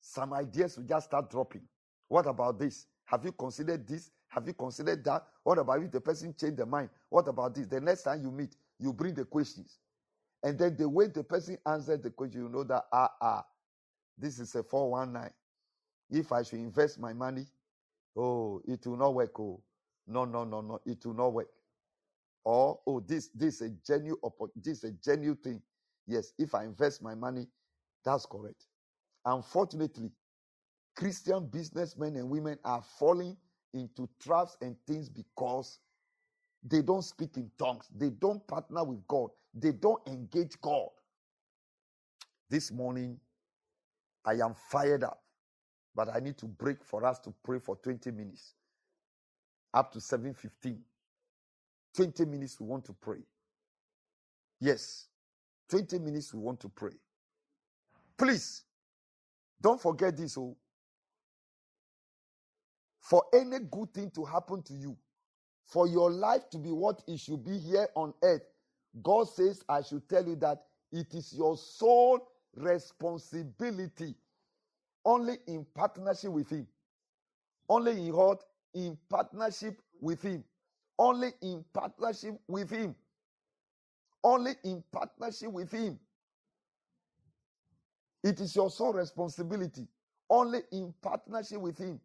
[0.00, 1.68] some ideas will just start dropping.
[2.08, 2.86] What about this?
[3.06, 4.10] Have you considered this?
[4.28, 5.26] Have you considered that?
[5.44, 6.90] What about if the person changed their mind?
[7.10, 7.66] What about this?
[7.68, 9.78] The next time you meet, you bring the questions.
[10.42, 13.46] And then the way the person answers the question, you know that, ah, ah,
[14.18, 15.32] this is a 419.
[16.10, 17.46] If I should invest my money,
[18.16, 19.38] oh, it will not work.
[19.40, 19.62] Oh,
[20.06, 21.48] no, no, no, no, it will not work.
[22.44, 24.18] Or, oh, this, this is a genuine,
[24.56, 25.62] this is a genuine thing.
[26.06, 27.48] Yes, if I invest my money,
[28.04, 28.66] that's correct.
[29.24, 30.12] Unfortunately,
[30.96, 33.36] Christian businessmen and women are falling
[33.74, 35.80] into traps and things because
[36.64, 37.90] they don't speak in tongues.
[37.94, 39.30] They don't partner with God.
[39.54, 40.90] They don't engage God.
[42.50, 43.20] This morning,
[44.24, 45.24] I am fired up,
[45.94, 48.56] but I need to break for us to pray for 20 minutes.
[49.74, 50.84] Up to 7:15.
[51.94, 53.22] 20 minutes we want to pray.
[54.60, 55.08] Yes.
[55.68, 56.94] 20 minutes we want to pray.
[58.18, 58.66] Please
[59.60, 60.58] don't forget this oh.
[63.00, 64.98] For any good thing to happen to you,
[65.66, 68.42] for your life to be what it should be here on earth,
[69.02, 70.62] God says, I should tell you that
[70.92, 74.14] it is your sole responsibility
[75.04, 76.66] only in partnership with Him.
[77.68, 78.42] Only in what?
[78.74, 80.44] In partnership with Him.
[80.98, 82.94] Only in partnership with Him.
[84.22, 85.98] Only in partnership with Him.
[88.22, 89.86] It is your sole responsibility.
[90.30, 92.00] Only in partnership with Him.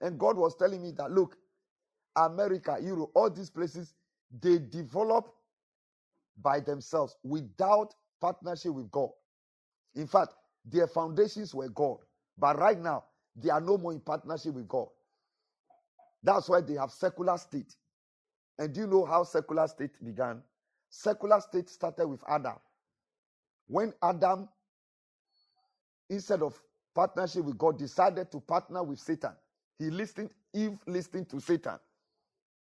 [0.00, 1.36] And God was telling me that, look,
[2.16, 3.94] America, Europe, all these places,
[4.30, 5.34] they develop
[6.36, 9.10] by themselves without partnership with God.
[9.94, 10.34] In fact,
[10.64, 11.98] their foundations were God.
[12.38, 13.06] But right now,
[13.36, 14.88] they are no more in partnership with God.
[16.22, 17.76] That's why they have secular state.
[18.58, 20.44] And do you know how secular state began?
[20.90, 22.58] Secular state started with Adam.
[23.66, 24.48] When Adam,
[26.08, 26.62] instead of
[26.94, 29.36] partnership with God, decided to partner with Satan,
[29.78, 31.78] he listened, Eve listened to Satan.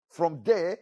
[0.09, 0.79] From there,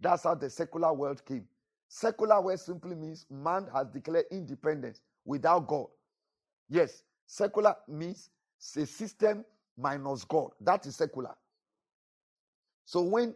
[0.00, 1.46] that's how the secular world came.
[1.88, 5.86] Secular world simply means man has declared independence without God.
[6.68, 8.30] Yes, secular means
[8.76, 9.44] a system
[9.76, 10.50] minus God.
[10.60, 11.34] That is secular.
[12.84, 13.34] So when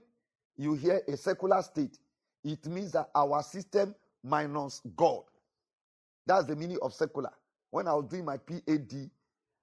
[0.57, 1.99] you hear a secular state,
[2.45, 5.23] it means that our system minus God.
[6.27, 7.33] That's the meaning of secular.
[7.71, 9.11] When I was doing my PhD,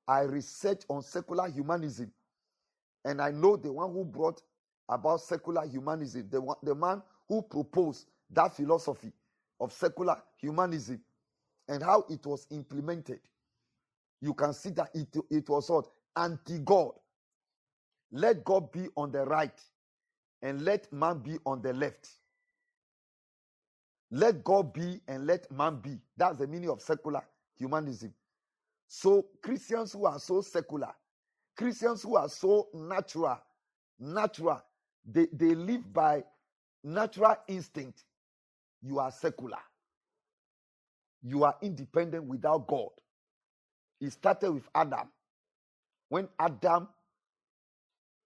[0.07, 2.11] I researched on secular humanism.
[3.05, 4.41] And I know the one who brought
[4.89, 9.13] about secular humanism, the, the man who proposed that philosophy
[9.61, 11.03] of secular humanism
[11.69, 13.21] and how it was implemented.
[14.21, 15.89] You can see that it, it was what?
[16.15, 16.93] Anti God.
[18.11, 19.59] Let God be on the right
[20.41, 22.09] and let man be on the left.
[24.11, 25.99] Let God be and let man be.
[26.17, 27.23] That's the meaning of secular
[27.55, 28.13] humanism.
[28.87, 30.93] So, Christians who are so secular,
[31.57, 33.39] Christians who are so natural,
[33.99, 34.63] natural,
[35.11, 36.23] they, they live by
[36.83, 38.03] natural instinct.
[38.81, 39.59] You are secular.
[41.23, 42.89] You are independent without God.
[43.99, 45.09] It started with Adam.
[46.09, 46.87] When Adam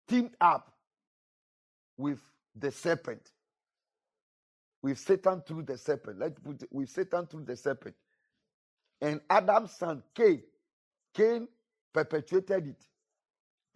[0.07, 0.73] teamed up
[1.97, 2.19] with
[2.55, 3.32] the serpent,
[4.82, 6.19] with Satan through the serpent.
[6.19, 7.95] Let's put it with Satan through the serpent.
[8.99, 10.41] And Adam's son Cain,
[11.13, 11.47] Cain
[11.93, 12.86] perpetuated it.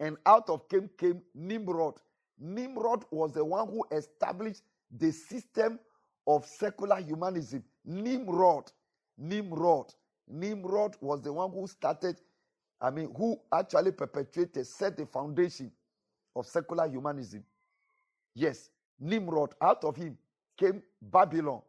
[0.00, 1.94] And out of Cain came Nimrod.
[2.38, 5.78] Nimrod was the one who established the system
[6.26, 7.64] of secular humanism.
[7.84, 8.70] Nimrod,
[9.18, 9.94] Nimrod,
[10.28, 12.20] Nimrod was the one who started,
[12.80, 15.72] I mean, who actually perpetuated, set the foundation
[16.34, 17.44] of secular humanism.
[18.34, 18.70] Yes,
[19.00, 20.18] Nimrod, out of him
[20.56, 21.62] came Babylon.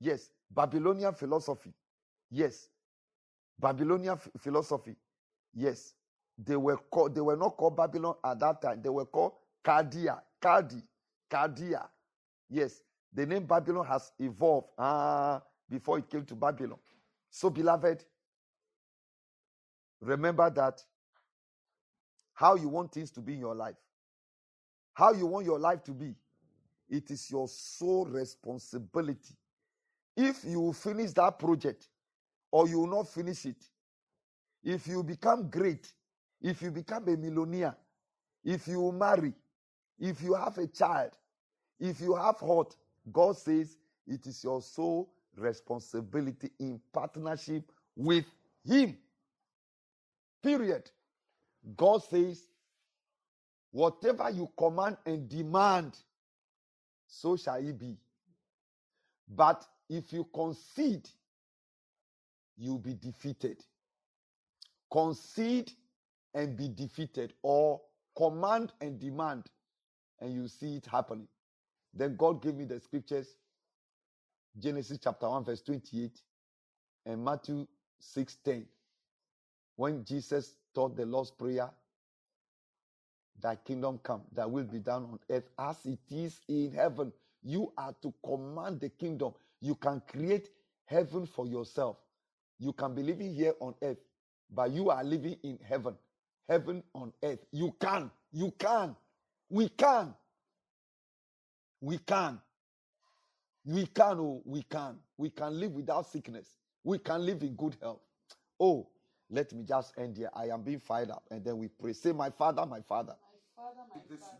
[0.00, 1.72] Yes, Babylonian philosophy.
[2.30, 2.68] Yes,
[3.58, 4.96] Babylonian f- philosophy.
[5.54, 5.94] Yes,
[6.38, 8.82] they were called, they were not called Babylon at that time.
[8.82, 9.34] They were called
[9.64, 10.82] Chaldea, Chaldi,
[11.30, 11.88] Chaldea.
[12.50, 12.82] Yes,
[13.12, 16.78] the name Babylon has evolved uh, before it came to Babylon.
[17.30, 18.04] So, beloved,
[20.00, 20.82] Remember that
[22.34, 23.76] how you want things to be in your life,
[24.94, 26.14] how you want your life to be,
[26.88, 29.34] it is your sole responsibility.
[30.16, 31.88] If you finish that project
[32.50, 33.64] or you will not finish it,
[34.62, 35.92] if you become great,
[36.40, 37.76] if you become a millionaire,
[38.44, 39.32] if you marry,
[39.98, 41.12] if you have a child,
[41.80, 42.76] if you have hurt,
[43.12, 43.76] God says
[44.06, 48.24] it is your sole responsibility in partnership with
[48.64, 48.96] Him.
[50.42, 50.90] Period.
[51.76, 52.42] God says,
[53.70, 55.96] whatever you command and demand,
[57.06, 57.96] so shall it be.
[59.28, 61.08] But if you concede,
[62.56, 63.64] you'll be defeated.
[64.90, 65.72] Concede
[66.34, 67.80] and be defeated, or
[68.16, 69.44] command and demand,
[70.20, 71.28] and you see it happening.
[71.94, 73.36] Then God gave me the scriptures
[74.58, 76.22] Genesis chapter 1, verse 28,
[77.06, 77.66] and Matthew
[78.00, 78.68] 6 10.
[79.76, 81.70] When Jesus taught the Lord's Prayer,
[83.40, 87.12] Thy kingdom come, thy will be done on earth as it is in heaven.
[87.42, 89.34] You are to command the kingdom.
[89.60, 90.50] You can create
[90.86, 91.98] heaven for yourself.
[92.58, 93.98] You can be living here on earth,
[94.50, 95.98] but you are living in heaven.
[96.48, 97.44] Heaven on earth.
[97.52, 98.10] You can.
[98.32, 98.96] You can.
[99.50, 100.14] We can.
[101.80, 102.40] We can.
[103.64, 104.18] We can.
[104.20, 104.96] Oh, we can.
[105.16, 106.56] We can live without sickness.
[106.84, 108.00] We can live in good health.
[108.60, 108.88] Oh,
[109.30, 110.30] let me just end here.
[110.34, 111.24] I am being fired up.
[111.30, 111.92] And then we pray.
[111.92, 113.14] Say, My Father, my Father.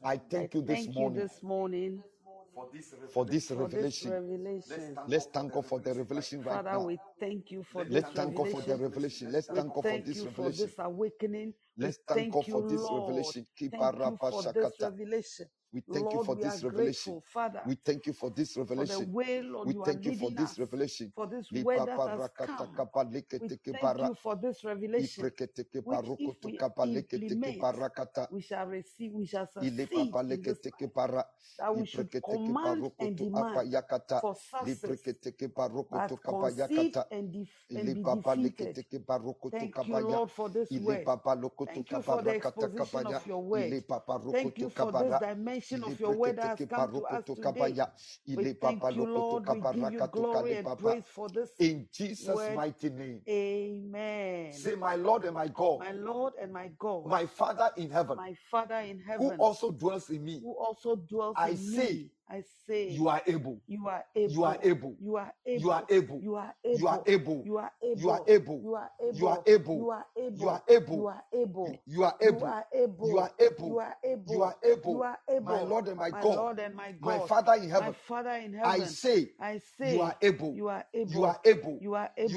[0.04, 2.02] I thank you this Thank morning you this morning
[2.58, 4.10] for this for this revelation.
[4.10, 4.98] revelation.
[5.06, 6.86] Let's thank God for the revelation right Father, now.
[6.86, 8.76] we thank you for this Let's thank God for the revelation.
[8.76, 9.32] revelation.
[9.32, 10.66] Let's thank God for thank this for revelation.
[10.66, 11.54] this awakening.
[11.76, 13.02] Let's thank thank God for this Lord.
[13.08, 13.46] revelation.
[13.70, 15.46] Thank you Kibarapa for this revelation.
[15.72, 17.12] We thank Lord, you for this revelation.
[17.12, 19.06] Grateful, Father, we thank you for this revelation.
[19.06, 21.12] For way, Lord, we thank you for this revelation.
[21.14, 22.68] For this word that has come.
[23.40, 25.24] We thank you for this revelation.
[25.84, 30.90] Which if we implement, we shall receive, we shall succeed in this life.
[31.58, 33.60] That we should command and demand
[34.20, 35.02] for success
[36.24, 38.84] conceive and, def- and be defeated.
[39.50, 41.04] Thank you, Lord, for this word.
[41.66, 43.84] Thank you for the exposition of your word.
[44.32, 47.74] Thank you for this dimension dimension of your word has come to us today.
[48.26, 49.46] We thank you, Lord.
[49.48, 52.56] We give you glory and praise for this In Jesus' word.
[52.56, 53.22] mighty name.
[53.28, 54.52] Amen.
[54.52, 58.16] Say, my Lord and my God, My Lord and my God, my Father in heaven,
[58.16, 59.38] my Father in heaven.
[59.38, 63.08] who also dwells in me, who also dwells I in say, me, I say, you
[63.08, 64.28] are able, you are able.
[64.34, 65.50] you are able, able, you are able.
[65.50, 69.46] you are able, able, you are you are able, able, you are you are able,
[69.46, 72.46] able, you are you able, able, you are you able, able, you are able, you
[72.46, 75.96] are able, you are able, able, you are you able, you able, my Lord and
[75.96, 79.32] my my God, Lord and my my Father in my heaven, Father in I say,
[79.40, 79.60] I
[79.94, 81.12] you are able, you are able.
[81.12, 81.94] you are able, able, you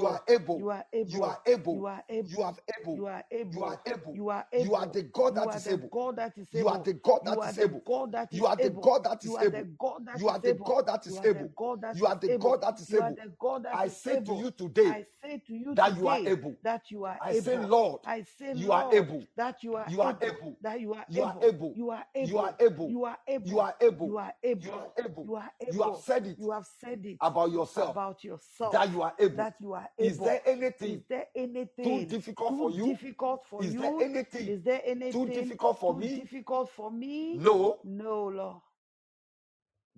[0.07, 0.59] are able.
[0.59, 2.59] you are able, you able, are you are able, able, you are you able, are
[2.67, 5.49] able, you are you are able, able, you are you are able, the God you
[5.49, 5.89] are the able.
[5.89, 7.79] God that is You are able, the God you are the able.
[7.85, 8.37] God that is able.
[8.37, 9.57] You are the God that you is able.
[9.81, 11.49] God that You are the God that you is able.
[11.95, 13.15] You are the God that is able.
[13.15, 16.17] the God that I say to you today I say to you that you are
[16.27, 16.55] able.
[16.63, 17.57] that you are I say.
[17.57, 19.23] Lord, I say, you are able.
[19.35, 21.17] that you are You are able, that you are able.
[21.17, 22.19] You are able, you are able.
[22.25, 23.49] You are able, you are able.
[23.49, 25.73] You are able, you are You able, are able.
[25.73, 29.13] you have said it You have said it about yourself about yourself that you are
[29.19, 29.37] able.
[29.37, 30.25] that you are Is able.
[30.25, 32.87] there Is anything there too anything difficult for too you?
[32.87, 33.99] difficult for Is there you?
[34.01, 36.15] anything Is there too anything difficult for too me?
[36.19, 37.37] difficult for me?
[37.37, 37.79] No.
[37.83, 38.61] No, Lord.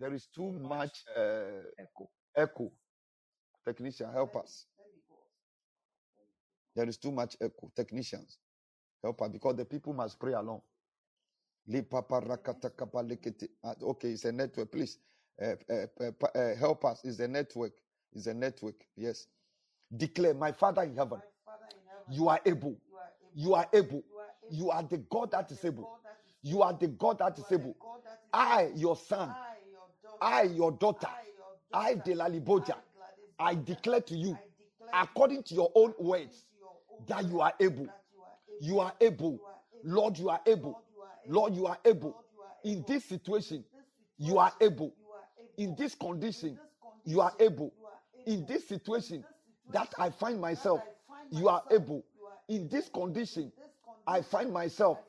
[0.03, 2.09] There is too much uh, Echo.
[2.35, 2.69] echo.
[3.63, 4.65] Technician, help us.
[6.75, 7.71] There is too much echo.
[7.73, 8.39] Technicians,
[9.01, 10.61] help us because the people must pray along.
[11.67, 13.47] Le papa rakata kapa lekete.
[13.63, 14.73] Ah, Okay, it's a network.
[14.73, 14.97] Please
[15.41, 16.99] uh, uh, uh, uh, help us.
[17.05, 17.71] It's a network.
[18.11, 18.83] It's a network.
[18.97, 19.27] Yes.
[19.95, 21.21] Declare, my Father in heaven,
[22.11, 22.77] you are able.
[23.33, 24.03] You are able.
[24.51, 25.97] You are the God that is able.
[26.41, 27.77] You are the God that is able.
[28.33, 29.33] I, your son,
[30.24, 31.09] I, your daughter,
[31.74, 32.76] I, Delaliboja,
[33.38, 34.38] I declare to you,
[34.93, 36.45] according to your own words,
[37.07, 37.88] that you are able.
[38.61, 39.39] You are able.
[39.84, 40.82] Lord, you are able.
[41.28, 42.15] Lord, you are able.
[42.63, 43.65] In this situation,
[44.17, 44.93] you are able.
[45.57, 46.57] In this condition,
[47.03, 47.74] you are able.
[48.26, 49.26] In this situation
[49.71, 50.80] that I find myself,
[51.32, 52.05] you are able.
[52.47, 53.51] In this condition,
[54.07, 54.99] I find myself.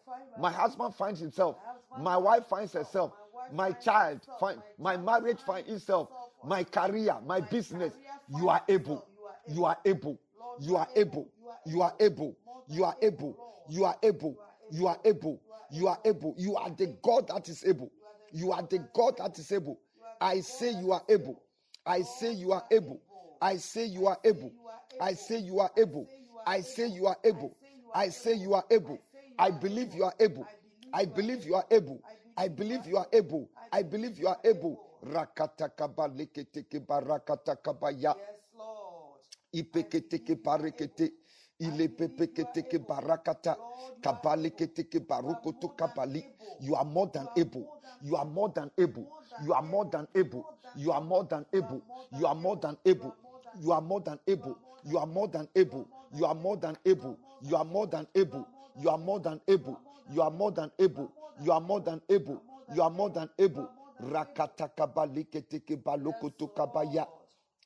[0.41, 1.57] My husband finds himself.
[2.01, 3.13] My wife finds herself.
[3.53, 6.09] My child find my marriage finds itself.
[6.45, 7.93] My career, my business.
[8.29, 9.07] You are able.
[9.49, 10.19] You are able.
[10.61, 11.29] You are able.
[11.67, 12.37] You are able.
[12.69, 13.37] You are able.
[13.69, 14.39] You are able.
[14.71, 15.41] You are able.
[15.71, 16.35] You are able.
[16.39, 17.91] You are the God that is able.
[18.33, 19.79] You are the God that is able.
[20.21, 21.43] I say you are able.
[21.87, 23.01] I say you are able.
[23.41, 24.53] I say you are able.
[25.01, 26.09] I say you are able.
[26.47, 27.57] I say you are able.
[27.95, 29.01] I say you are able.
[29.39, 30.47] I believe you are able.
[30.93, 32.01] I believe you are able.
[32.37, 33.49] I believe you are able.
[33.73, 34.79] I believe you are able.
[35.03, 38.15] Rakatakaba leketeke barakatakaba ya.
[38.17, 39.21] Yes, Lord.
[39.53, 41.13] Ipeketeke barekete.
[41.61, 43.57] Ilepepeketeke barakata.
[44.03, 46.25] Kabaleketeke barukoto kabali.
[46.61, 47.67] You are more than able.
[48.03, 49.07] You are more than able.
[49.45, 50.45] You are more than able.
[50.77, 51.83] You are more than able.
[52.13, 53.17] You are more than able.
[53.63, 54.57] You are more than able.
[54.85, 55.89] You are more than able.
[56.13, 57.19] You are more than able.
[57.43, 58.47] You are more than able.
[58.81, 59.81] You are more than able.
[60.13, 61.13] You are more than able.
[61.43, 62.43] You are more than able.
[62.75, 63.69] You are more than able.
[64.01, 67.07] Rakatakabaliketeke balokoto kabaya.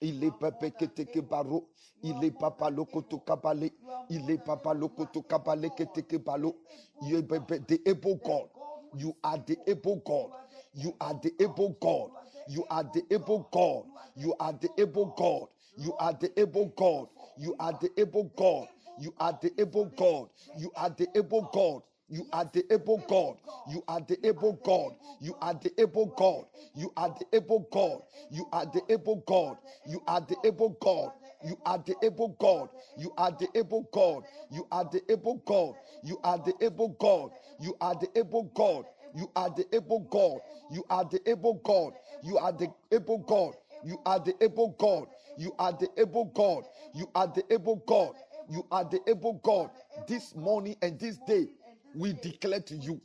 [0.00, 1.64] Il est papa keteke baro.
[2.02, 3.72] Il papa lokoto kabale.
[4.10, 6.54] Il papa lokoto kabale keteke balo.
[7.02, 8.48] You are the able God.
[8.94, 10.30] You are the able God.
[10.74, 12.10] You are the able God.
[12.48, 13.84] You are the able God.
[14.16, 15.48] You are the able God.
[15.76, 17.08] You are the able God.
[17.38, 18.68] You are the able God.
[19.00, 20.28] You are the able God.
[20.58, 21.82] You are the able God.
[22.08, 23.36] You are the able God.
[23.70, 24.94] You are the able God.
[25.20, 26.46] You are the able God.
[26.74, 28.02] You are the able God.
[28.30, 29.58] You are the able God.
[29.86, 31.12] You are the able God.
[31.44, 32.70] You are the able God.
[32.98, 34.24] You are the able God.
[34.50, 35.74] You are the able God.
[36.02, 37.30] You are the able God.
[37.62, 38.84] You are the able God.
[39.14, 40.32] You are the able God.
[40.64, 41.92] You are the able God.
[42.24, 43.54] You are the able God.
[43.84, 45.06] You are the able God.
[45.36, 46.64] You are the able God.
[46.94, 48.14] You are the able God.
[48.50, 49.70] You are the able God.
[50.08, 51.46] This morning and this day,
[51.94, 53.00] we declare to you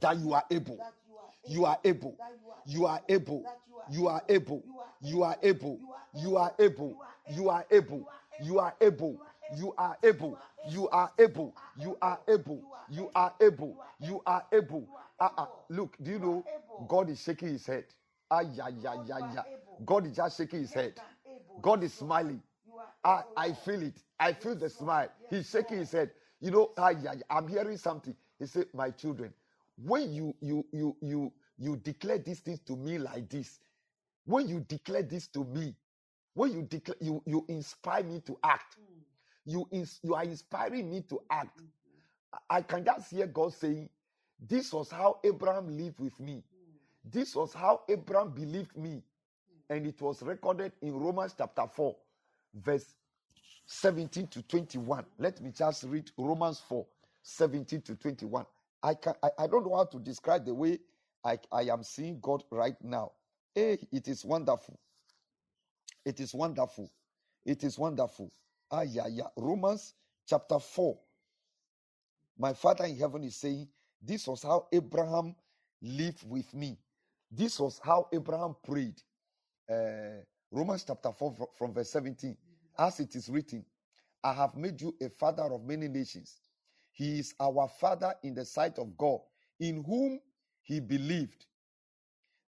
[0.00, 0.78] that you are able.
[1.48, 2.16] You are able.
[2.66, 3.44] You are able.
[3.90, 4.62] You are able.
[5.02, 5.80] You are able.
[6.14, 6.96] You are able.
[7.34, 8.06] You are able.
[8.42, 9.20] You are able.
[9.56, 10.38] You are able.
[10.68, 11.54] You are able.
[11.78, 12.64] You are able.
[12.90, 13.76] You are able.
[14.00, 14.88] You are able.
[15.18, 15.48] Ah, ah.
[15.68, 16.44] Look, do you know
[16.88, 17.84] God is shaking his head?
[18.30, 19.42] Ah, yeah, yeah, yeah, yeah.
[19.84, 20.94] God is just shaking his head.
[21.60, 22.42] God is smiling.
[23.04, 23.96] I, I feel it.
[24.18, 25.08] I feel the smile.
[25.30, 26.10] He's shaking his head.
[26.40, 27.14] You know, yeah, yeah.
[27.30, 28.16] I'm hearing something.
[28.38, 29.34] He said, My children,
[29.76, 33.60] when you you you you you declare these things to me like this,
[34.24, 35.74] when you declare this to me,
[36.34, 38.76] when you declare you you inspire me to act.
[38.76, 39.00] Hmm.
[39.46, 41.58] You ins- you are inspiring me to act.
[41.58, 42.36] Mm-hmm.
[42.52, 43.88] I- I can just hear God saying,
[44.40, 46.44] This was how Abraham lived with me.
[46.52, 47.10] Hmm.
[47.10, 49.02] This was how Abraham believed me.
[49.70, 49.74] Hmm.
[49.76, 51.96] And it was recorded in Romans chapter 4,
[52.54, 52.94] verse
[53.72, 55.06] 17 to 21.
[55.18, 56.84] Let me just read Romans 4,
[57.22, 58.44] 17 to 21.
[58.82, 60.80] I can I, I don't know how to describe the way
[61.24, 63.12] I, I am seeing God right now.
[63.54, 64.80] Hey, it is wonderful.
[66.04, 66.90] It is wonderful.
[67.44, 68.32] It is wonderful.
[68.72, 69.28] Ah, yeah, yeah.
[69.36, 69.94] Romans
[70.26, 70.98] chapter 4.
[72.38, 73.68] My Father in heaven is saying,
[74.02, 75.36] This was how Abraham
[75.80, 76.76] lived with me.
[77.30, 79.00] This was how Abraham prayed.
[79.70, 82.36] Uh, Romans chapter 4, fro- from verse 17.
[82.80, 83.62] As it is written,
[84.24, 86.40] I have made you a father of many nations.
[86.92, 89.20] He is our father in the sight of God,
[89.60, 90.18] in whom
[90.62, 91.44] he believed.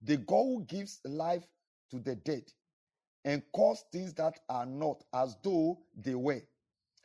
[0.00, 1.46] The God who gives life
[1.90, 2.44] to the dead
[3.26, 6.40] and calls things that are not as though they were.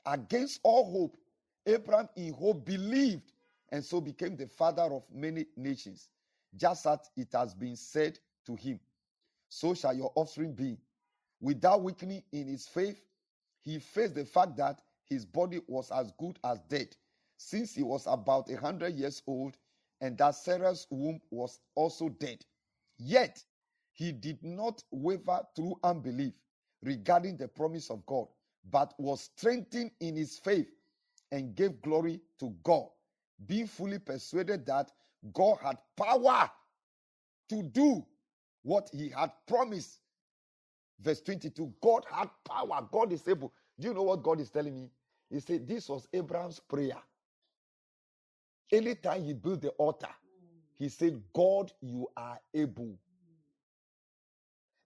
[0.05, 1.17] Against all hope,
[1.65, 3.33] Abraham in hope believed
[3.73, 6.07] and so became the father of many nations,
[6.55, 8.79] just as it has been said to him,
[9.49, 10.77] So shall your offspring be.
[11.41, 13.01] Without weakening in his faith,
[13.67, 16.95] he faced the fact that his body was as good as dead,
[17.37, 19.57] since he was about a hundred years old,
[19.99, 22.45] and that Sarah's womb was also dead.
[22.97, 23.43] Yet
[23.91, 26.33] he did not waver through unbelief
[26.81, 28.27] regarding the promise of God,
[28.71, 30.69] but was strengthened in his faith
[31.33, 32.87] and gave glory to God,
[33.47, 34.91] being fully persuaded that
[35.33, 36.49] God had power
[37.49, 38.05] to do
[38.63, 39.99] what he had promised.
[40.99, 43.53] Verse 22 God had power, God is able.
[43.79, 44.91] Do you know what God is telling me?
[45.29, 47.01] He said, This was Abraham's prayer.
[48.71, 50.09] Anytime he built the altar,
[50.77, 52.99] he said, God, you are able.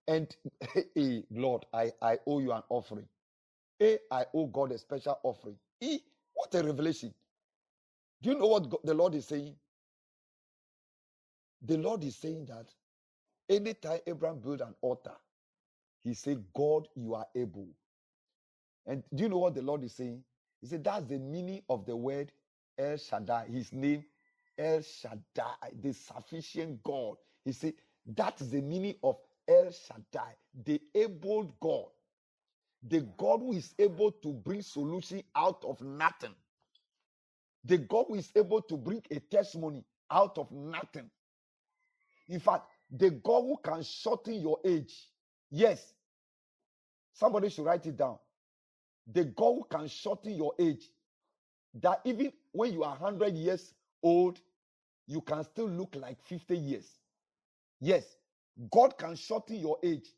[0.08, 0.36] And
[0.96, 3.10] hey, Lord, I, I owe you an offering.
[3.82, 5.60] A, I owe God a special offering.
[5.82, 6.00] E,
[6.34, 7.14] what a revelation.
[8.22, 9.58] Do you know what God, the Lord is saying?
[11.62, 12.74] The Lord is saying that
[13.50, 15.16] anytime Abraham built an altar,
[16.04, 17.70] he said, God, you are able.
[18.86, 20.24] And do you know what the Lord is saying?
[20.62, 22.32] He said, that's the meaning of the word
[22.78, 23.48] El Shaddai.
[23.48, 24.06] His name,
[24.58, 27.18] El Shaddai, the sufficient God.
[27.46, 27.74] He said,
[28.06, 30.36] that's the meaning of El Shaddai,
[30.66, 31.90] the able God.
[32.84, 36.36] The God who is able to bring solution out of nothing.
[37.64, 41.10] The God who is able to bring a testimony out of nothing.
[42.28, 45.08] In fact, the God who can shorten your age.
[45.52, 45.94] Yes.
[47.14, 48.20] Somebody should write it down.
[49.12, 50.86] The God can shorten your age.
[51.76, 53.74] that even when you are 100 years
[54.04, 54.40] old,
[55.08, 56.88] you can still look like 50 years.
[57.82, 58.18] Yes,
[58.72, 60.10] God can shorten your age.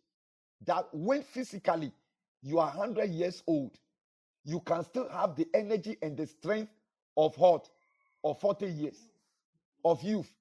[0.66, 1.92] That when physically
[2.42, 3.78] you are 100 years old,
[4.46, 6.74] you can still have the energy and the strength
[7.18, 7.70] of heart
[8.24, 8.98] Of 40 years
[9.86, 10.32] of youth.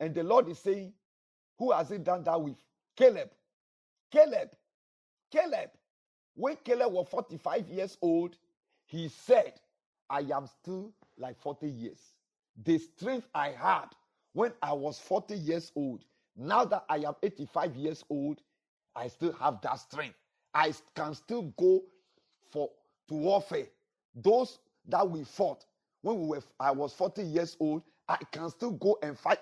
[0.00, 0.94] And the Lord is saying,
[1.58, 2.56] Who has he done that with?
[2.96, 3.30] Caleb.
[4.10, 4.50] Caleb.
[5.30, 5.70] Caleb.
[6.34, 8.36] When Caleb was 45 years old,
[8.84, 9.54] he said,
[10.08, 11.98] I am still like 40 years.
[12.64, 13.86] The strength I had
[14.32, 16.04] when I was 40 years old,
[16.36, 18.40] now that I am 85 years old,
[18.94, 20.16] I still have that strength.
[20.54, 21.82] I can still go
[22.50, 22.70] for
[23.08, 23.66] to warfare.
[24.14, 25.64] Those that we fought
[26.02, 29.40] when we were I was 40 years old, I can still go and fight.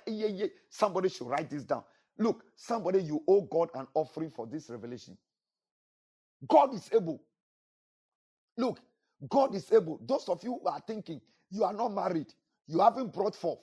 [0.70, 1.84] Somebody should write this down.
[2.18, 5.18] Look, somebody, you owe God an offering for this revelation.
[6.48, 7.22] God is able.
[8.56, 8.80] Look,
[9.28, 10.00] God is able.
[10.06, 12.34] Those of you who are thinking you are not married,
[12.66, 13.60] you haven't brought forth,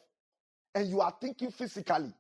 [0.76, 2.14] and you are thinking physically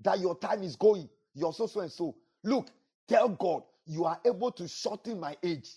[0.00, 2.16] that your time is going, you're so so and so.
[2.44, 2.70] Look,
[3.08, 5.70] tell God you are able to shorten my age.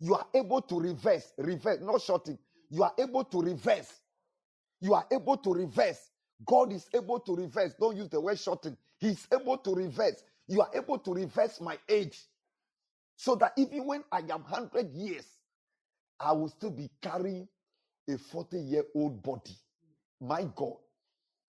[0.00, 2.38] You are able to reverse, reverse, not shorten.
[2.70, 4.02] You are able to reverse.
[4.80, 6.12] You are able to reverse.
[6.46, 7.74] God is able to reverse.
[7.80, 8.78] Don't use the word shorten.
[8.98, 10.24] He's able to reverse.
[10.48, 12.20] You are able to reverse my age.
[13.16, 15.26] So that even when I am 100 years,
[16.20, 17.48] I will still be carrying
[18.08, 19.56] a 40 year old body.
[20.20, 20.78] My God,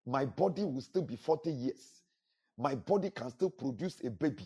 [0.06, 2.04] my body will still be 40 years.
[2.58, 4.46] My body can still produce a baby.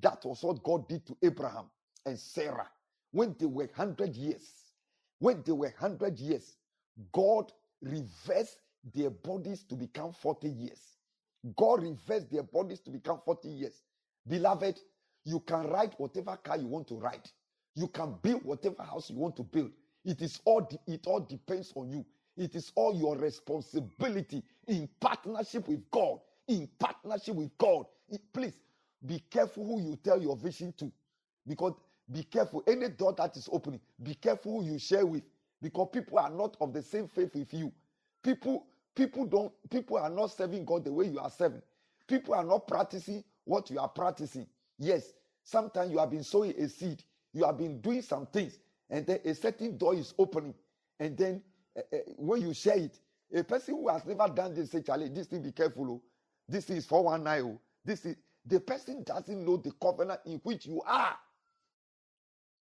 [0.00, 1.70] That was what God did to Abraham
[2.06, 2.70] and Sarah
[3.12, 4.50] when they were 100 years.
[5.20, 6.56] When they were 100 years,
[7.12, 8.60] God reversed
[8.94, 10.99] their bodies to become 40 years.
[11.56, 13.82] God reversed their bodies to become 40 years.
[14.28, 14.80] Beloved,
[15.24, 17.28] you can ride whatever car you want to ride.
[17.74, 19.72] You can build whatever house you want to build.
[20.04, 22.06] It is all it all depends on you.
[22.36, 26.20] It is all your responsibility in partnership with God.
[26.48, 27.86] In partnership with God.
[28.32, 28.60] Please
[29.06, 30.92] be careful who you tell your vision to.
[31.46, 31.74] Because
[32.10, 32.62] be careful.
[32.66, 35.24] Any door that is opening, be careful who you share with.
[35.62, 37.72] Because people are not of the same faith with you.
[38.22, 41.62] People, people don't, people are not serving God the way you are serving.
[42.08, 44.46] People are not practicing what you are practicing.
[44.78, 45.14] Yes,
[45.44, 48.58] sometimes you have been sowing a seed, you have been doing some things,
[48.90, 50.54] and then a certain door is opening.
[50.98, 51.42] And then
[51.76, 53.00] uh, uh, when you share it,
[53.32, 55.90] a person who has never done this say, Charlie, this thing be careful.
[55.90, 56.02] Oh.
[56.48, 57.52] This is 419.
[57.52, 57.60] Oh.
[57.84, 58.16] This is
[58.46, 61.16] the person doesn't know the covenant in which you are.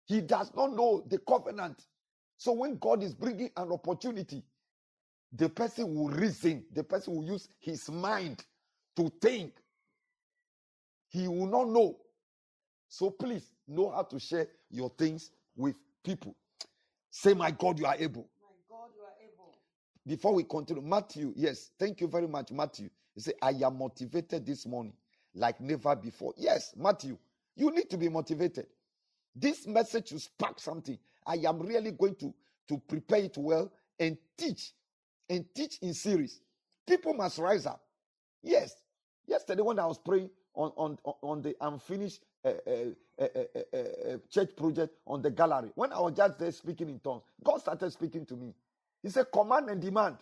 [0.06, 1.86] He does not know the covenant.
[2.38, 4.44] So when God is bringing an opportunity,
[5.34, 8.44] the person will reason, the person will use his mind
[8.96, 9.54] to think.
[11.10, 11.98] He will not know.
[12.90, 16.36] So please know how to share your things with people.
[17.10, 18.30] Say, My God, you are able.
[18.42, 19.56] My God, you are able.
[20.06, 22.90] Before we continue, Matthew, yes, thank you very much, Matthew.
[23.16, 24.94] You say, I am motivated this morning
[25.34, 26.34] like never before.
[26.38, 27.18] Yes, Matthew,
[27.56, 28.68] you need to be motivated.
[29.36, 30.98] This message will spark something.
[31.26, 32.34] I am really going to,
[32.70, 34.72] to prepare it well and teach
[35.30, 36.42] and teach in series.
[36.88, 37.82] People must rise up.
[38.44, 38.76] Yes.
[39.28, 43.26] Yesterday, when I was praying on, on, on the unfinished uh, uh,
[43.78, 47.60] uh, church project on the gallery, when I was just there speaking in tongues, God
[47.60, 48.54] started speaking to me.
[49.04, 50.18] He said, Command and demand.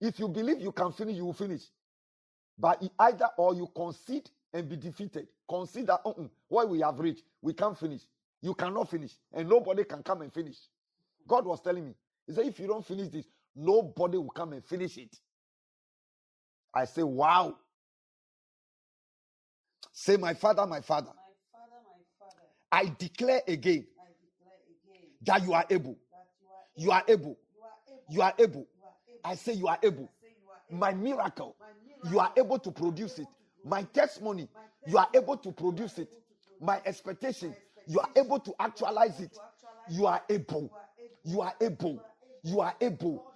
[0.00, 1.62] If you believe you can finish, you will finish.
[2.58, 5.28] But either or you concede and be defeated.
[5.48, 7.24] Consider uh-uh, what we have reached.
[7.42, 8.02] We can't finish.
[8.42, 9.12] You cannot finish.
[9.32, 10.58] And nobody can come and finish.
[11.28, 11.94] God was telling me,
[12.26, 13.26] He said, if you don't finish this,
[13.60, 15.16] nobody will come and finish it.
[16.74, 17.56] I say, wow.
[19.92, 21.08] Say, my father, my father.
[21.08, 21.12] My
[21.52, 22.42] Father, my Father,
[22.72, 24.58] I declare again I declare
[24.88, 25.98] again that you are able.
[26.12, 27.36] that You are able.
[27.56, 28.06] you are able.
[28.08, 28.66] You are able.
[28.70, 29.24] You are able.
[29.24, 30.08] I say you are able.
[30.22, 30.78] You are able.
[30.78, 33.26] My miracle, My miracle, you are able to produce it.
[33.64, 34.48] My testimony,
[34.86, 36.08] you are able to produce it.
[36.60, 37.54] My expectation,
[37.86, 39.36] you are able to actualize it.
[39.90, 40.70] You are able.
[41.24, 42.02] You are able.
[42.44, 43.29] You are able.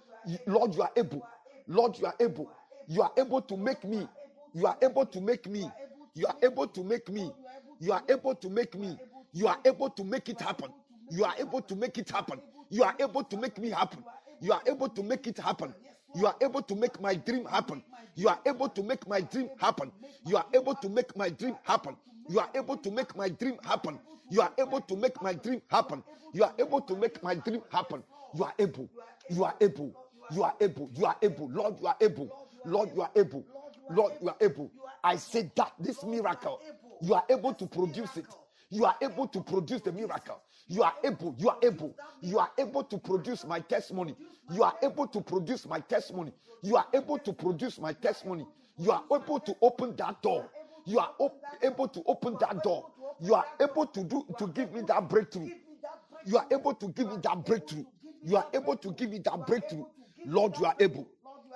[0.47, 1.27] Lord, you are able.
[1.67, 2.51] Lord, you are able.
[2.87, 4.07] You are able to make me.
[4.53, 5.69] You are able to make me.
[6.13, 7.31] You are able to make me.
[7.79, 8.97] You are able to make me.
[9.33, 10.71] You are able to make it happen.
[11.09, 12.39] You are able to make it happen.
[12.69, 14.03] You are able to make me happen.
[14.41, 15.73] You are able to make it happen.
[16.15, 17.83] You are able to make my dream happen.
[18.15, 19.91] You are able to make my dream happen.
[20.25, 21.97] You are able to make my dream happen.
[22.29, 23.99] You are able to make my dream happen.
[24.31, 26.03] You are able to make my dream happen.
[26.33, 28.03] You are able to make my dream happen.
[28.33, 28.89] You are able.
[29.29, 29.93] You are able.
[30.31, 30.89] You are able.
[30.95, 31.49] You are able.
[31.49, 32.29] Lord, you are able.
[32.65, 33.43] Lord, you are able.
[33.89, 34.71] Lord, you are able.
[35.03, 36.59] I say that this miracle,
[37.01, 38.25] you are able to produce it.
[38.71, 40.41] You are able to produce the miracle.
[40.67, 44.15] You are able, you are able, you are able to produce my testimony.
[44.51, 46.33] You are able to produce my testimony.
[46.63, 48.47] You are able to produce my testimony.
[48.77, 50.49] You are able to open that door.
[50.85, 52.89] You are op- able to open that door.
[53.19, 55.49] You are able to do to give me that breakthrough.
[56.25, 57.85] You are able to give me that breakthrough.
[58.23, 59.85] You are able to give me that breakthrough.
[60.25, 61.07] Lord, you are able.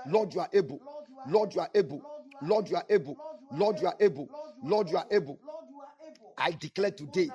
[0.07, 0.81] Lord, you are able.
[1.27, 2.01] Lord, you are able.
[2.41, 3.17] Lord, you are able.
[3.51, 4.29] Lord, you are able.
[4.63, 5.39] Lord, you are able.
[6.37, 7.29] I declare today,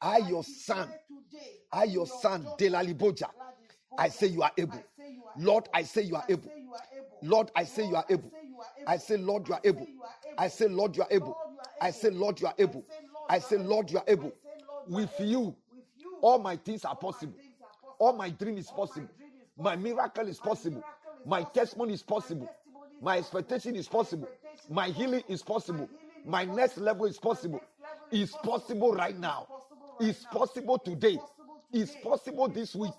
[0.00, 0.88] I, your son,
[1.70, 3.28] I, your son, Delaliboja,
[3.98, 4.82] I say you are able.
[5.36, 6.50] Lord, I say you are able.
[7.22, 8.30] Lord, I say you are able.
[8.86, 9.86] I say, Lord, you are able.
[10.38, 11.36] I say, Lord, you are able.
[11.80, 12.84] I say, Lord, you are able.
[13.28, 14.32] I say, Lord, you are able.
[14.88, 15.54] With you,
[16.20, 17.34] all my things are possible.
[17.98, 19.08] All my dream is possible.
[19.62, 20.82] My miracle is possible.
[21.24, 22.50] My testimony is possible.
[23.00, 24.28] My expectation is possible.
[24.68, 25.88] My healing is possible.
[26.26, 27.60] My next level is possible.
[28.10, 29.46] It's possible right now.
[30.00, 31.18] It's possible today.
[31.72, 32.92] It's possible this week.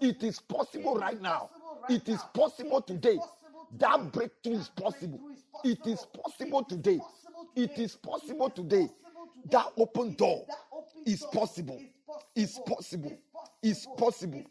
[0.00, 1.50] It is possible right now.
[1.88, 3.18] It is possible today.
[3.78, 5.20] That breakthrough is possible.
[5.64, 7.00] It is possible today.
[7.54, 8.88] It is possible today.
[9.50, 10.44] That open door
[11.06, 11.80] is possible.
[12.34, 13.16] It's possible.
[13.62, 14.44] It's possible.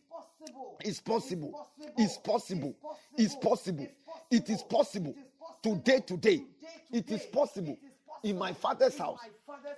[0.81, 1.67] It's possible.
[1.97, 2.75] It's possible.
[3.17, 3.87] It's possible.
[4.29, 5.15] It is possible.
[5.63, 6.43] Today, today,
[6.91, 7.77] it is possible.
[8.23, 9.19] In my father's house,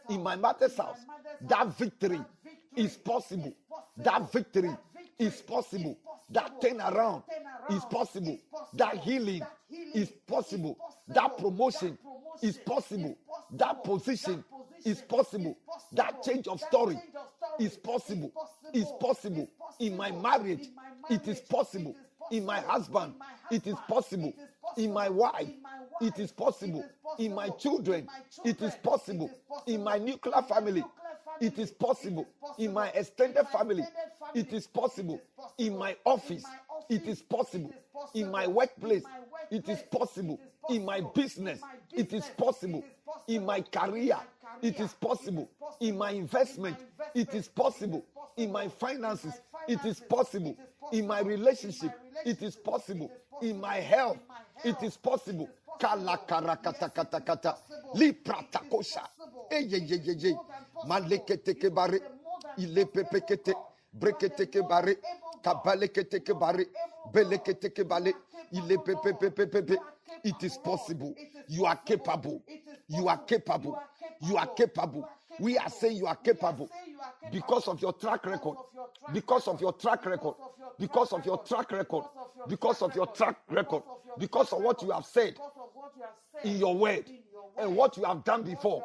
[0.10, 0.98] in my mother's house,
[1.42, 2.22] that victory
[2.76, 3.54] is possible.
[3.98, 4.76] That victory
[5.18, 5.98] is possible.
[6.30, 7.24] That turnaround
[7.70, 8.38] is possible.
[8.74, 9.42] That healing
[9.94, 10.78] is possible.
[11.08, 11.98] That promotion
[12.42, 13.18] is possible.
[13.52, 14.44] That position
[14.86, 15.58] is possible.
[15.94, 17.00] That change of story
[17.60, 18.32] is possible.
[18.74, 19.50] Is possible.
[19.80, 20.70] In my marriage,
[21.10, 21.96] it is possible.
[22.32, 23.14] In my husband,
[23.52, 24.34] it is possible.
[24.78, 25.50] In my wife,
[26.02, 26.86] it is possible.
[27.18, 28.08] In my children,
[28.46, 29.30] it is possible.
[29.66, 30.84] In my nuclear family,
[31.42, 32.28] it is possible.
[32.58, 33.84] In my extended family,
[34.34, 35.20] it is possible.
[35.58, 36.46] In my office,
[36.90, 37.74] it is possible.
[38.14, 39.04] In my workplace,
[39.50, 40.40] it is possible.
[40.70, 41.60] In my business,
[41.92, 42.84] it is possible.
[43.28, 44.18] In my career,
[44.62, 45.50] it is possible.
[45.80, 46.78] In my investment,
[47.16, 48.06] it is possible.
[48.38, 49.34] In my finances,
[49.68, 50.56] it is possible.
[50.92, 51.92] In my relationship,
[52.26, 53.12] it is possible.
[53.42, 54.18] In my health,
[54.64, 55.50] it is possible.
[55.80, 57.58] Kala kara kata kata kata.
[57.96, 59.08] Li prata kosha.
[59.52, 60.38] Eye ye ye ye.
[60.88, 62.00] Malekete ke bare.
[62.58, 63.54] Ile pepe kete.
[63.98, 64.96] Brekete ke bare.
[65.44, 66.66] Kabale kete ke bare.
[67.14, 68.14] Belekete ke bale.
[68.52, 69.78] Ile pepe pepe pepe.
[70.24, 71.16] It is possible.
[71.48, 72.44] You are capable.
[72.88, 73.80] You are capable.
[74.22, 75.08] You are capable.
[75.40, 76.70] We are saying you are capable
[77.32, 78.58] because of your track record.
[79.14, 80.36] Because of your track record.
[80.80, 82.06] Because of your track record.
[82.48, 83.84] Because of your track record.
[84.18, 85.36] Because of what you have said
[86.44, 87.06] in your word
[87.58, 88.84] and what you have done before.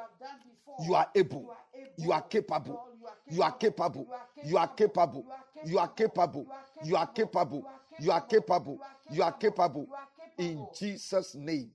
[0.85, 1.55] You are able.
[1.97, 2.85] You are capable.
[3.31, 4.09] You are capable.
[4.45, 5.27] You are capable.
[5.65, 6.47] You are capable.
[6.83, 7.67] You are capable.
[8.01, 8.81] You are capable.
[9.11, 9.89] You are capable.
[10.37, 11.71] In Jesus' name.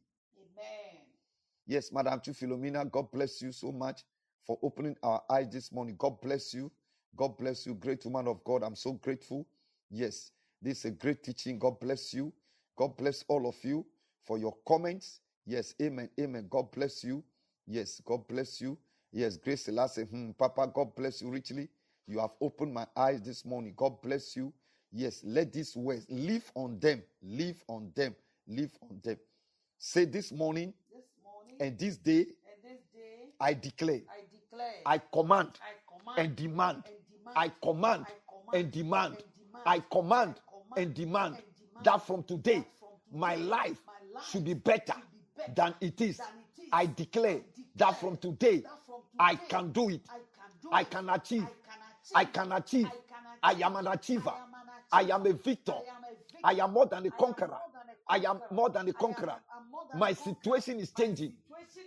[1.65, 4.03] Yes, Madam Chief Philomena, God bless you so much
[4.45, 5.95] for opening our eyes this morning.
[5.99, 6.71] God bless you.
[7.15, 8.63] God bless you, great woman of God.
[8.63, 9.45] I'm so grateful.
[9.89, 10.31] Yes,
[10.61, 11.57] this is a great teaching.
[11.59, 12.31] God bless you.
[12.77, 13.85] God bless all of you
[14.23, 15.21] for your comments.
[15.45, 16.47] Yes, amen, amen.
[16.49, 17.23] God bless you.
[17.67, 18.77] Yes, God bless you.
[19.11, 21.67] Yes, Grace Selassie, hmm, Papa, God bless you richly.
[22.07, 23.73] You have opened my eyes this morning.
[23.75, 24.53] God bless you.
[24.91, 28.15] Yes, let these words live on them, live on them,
[28.47, 29.17] live on them.
[29.77, 34.73] Say this morning This morning and this day, and this day, I declare, I declare,
[34.85, 38.05] I command I command and demand, and demand, I command
[38.53, 39.17] and demand,
[39.65, 40.35] I command
[40.75, 41.37] and demand
[41.83, 42.65] that from today,
[43.13, 43.77] my life
[44.29, 44.95] should be better
[45.55, 46.19] than it is.
[46.71, 47.41] I declare
[47.75, 48.63] that from today,
[49.17, 50.01] I can do it.
[50.71, 51.47] I can achieve.
[52.13, 52.89] I can achieve.
[53.41, 54.33] I am an achiever.
[54.91, 55.75] I am a victor.
[56.43, 57.57] I am more than a conqueror.
[58.07, 59.35] I am more than a conqueror.
[59.95, 61.33] My situation is changing.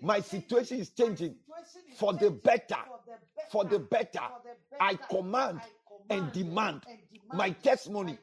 [0.01, 1.37] My situation is changing
[1.97, 2.77] for the better.
[3.51, 4.21] For the better.
[4.81, 5.61] I command
[6.11, 6.83] and demand
[7.33, 8.19] my testimony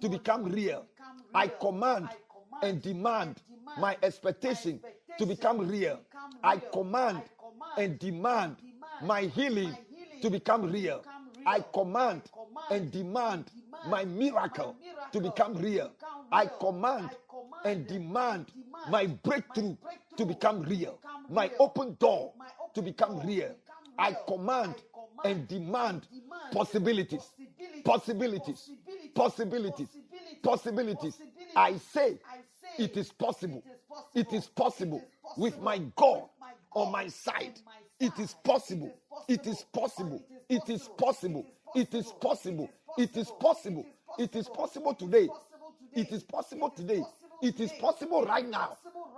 [0.00, 0.86] to become real.
[1.34, 2.08] I command
[2.62, 3.42] and demand
[3.78, 4.80] my expectation
[5.18, 6.00] to become real.
[6.42, 7.22] I command
[7.76, 8.56] and demand
[9.02, 9.76] my healing
[10.22, 11.02] to become real.
[11.46, 12.22] I command
[12.70, 13.50] and demand
[13.88, 14.76] my miracle
[15.12, 15.90] to become real.
[16.32, 17.10] I command
[17.64, 18.46] and demand
[18.88, 19.76] my breakthrough
[20.16, 20.98] to become real.
[21.28, 22.32] My open door
[22.74, 23.54] to become real.
[23.98, 24.74] I command
[25.24, 26.06] and demand
[26.52, 27.22] possibilities,
[27.84, 28.70] possibilities,
[29.14, 29.88] possibilities,
[30.42, 31.18] possibilities.
[31.54, 32.18] I say
[32.78, 33.62] it is possible.
[34.14, 35.02] It is possible
[35.36, 36.24] with my God
[36.72, 37.58] on my side.
[38.00, 38.92] It is possible.
[39.28, 40.22] It is possible.
[40.48, 41.46] It is possible.
[41.74, 42.70] It is possible.
[42.98, 43.86] It is possible.
[44.18, 45.28] It is possible today.
[45.92, 47.02] It is possible today.
[47.42, 48.76] It is possible right now.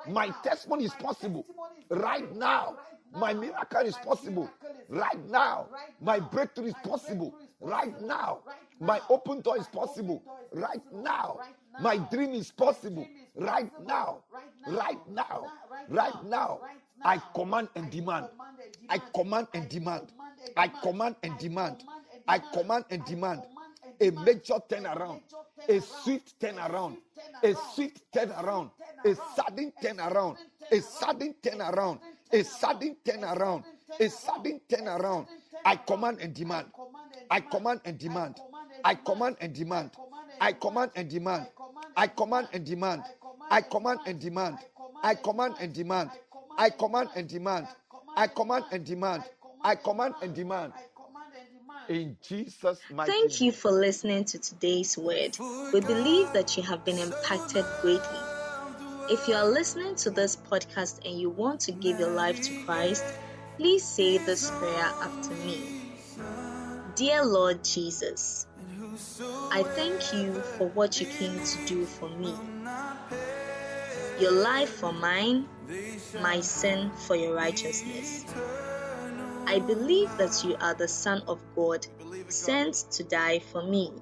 [0.08, 1.46] My testimony is possible
[1.90, 2.76] right now.
[3.12, 4.50] My miracle is possible
[4.88, 5.68] right now.
[6.00, 8.40] My breakthrough is possible right now.
[8.80, 11.40] My open door is possible right now.
[11.80, 14.22] My dream is possible right now.
[14.66, 15.46] Right now.
[15.88, 16.60] Right now.
[17.02, 18.28] I command and demand.
[18.88, 20.12] I command and demand.
[20.56, 21.84] I command and demand.
[22.28, 23.42] I command and demand
[24.00, 25.20] a major turnaround,
[25.68, 26.96] a swift turnaround,
[27.42, 28.70] a swift turnaround,
[29.04, 30.36] a sudden turnaround,
[30.70, 31.98] a sudden turnaround,
[32.32, 33.64] a sudden turnaround,
[34.00, 35.26] a sudden turnaround.
[35.64, 36.66] I command and demand.
[37.30, 38.40] I command and demand.
[38.84, 39.90] I command and demand.
[40.40, 41.46] I command and demand.
[41.96, 43.02] I command and demand.
[43.50, 44.58] I command and demand.
[45.02, 46.10] I command and demand.
[46.58, 47.68] I command and demand.
[48.16, 49.22] I command and demand.
[49.62, 50.72] I command and demand.
[51.88, 53.20] In Jesus' mighty name.
[53.20, 55.36] Thank you for listening to today's word.
[55.72, 58.20] We believe that you have been impacted greatly.
[59.08, 62.64] If you are listening to this podcast and you want to give your life to
[62.64, 63.04] Christ,
[63.56, 65.75] please say this prayer after me.
[66.96, 68.46] Dear Lord Jesus,
[69.52, 72.32] I thank you for what you came to do for me.
[74.18, 75.46] Your life for mine,
[76.22, 78.24] my sin for your righteousness.
[79.46, 81.86] I believe that you are the Son of God,
[82.28, 83.92] sent to die for me.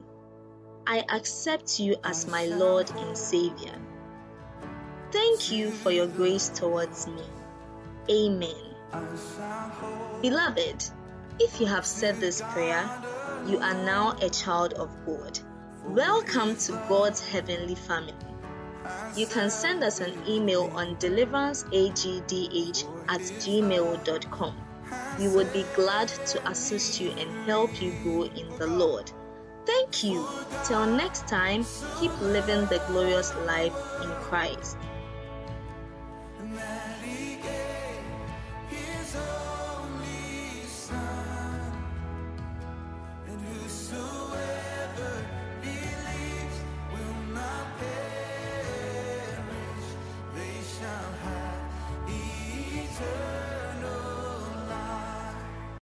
[0.86, 3.74] I accept you as my Lord and Savior.
[5.10, 7.24] Thank you for your grace towards me.
[8.08, 8.54] Amen.
[10.22, 10.84] Beloved,
[11.40, 12.88] if you have said this prayer,
[13.46, 15.38] you are now a child of God.
[15.84, 18.14] Welcome to God's heavenly family.
[19.16, 24.56] You can send us an email on deliveranceagdh at gmail.com.
[25.18, 29.10] We would be glad to assist you and help you grow in the Lord.
[29.66, 30.28] Thank you.
[30.64, 31.64] Till next time,
[31.98, 34.76] keep living the glorious life in Christ.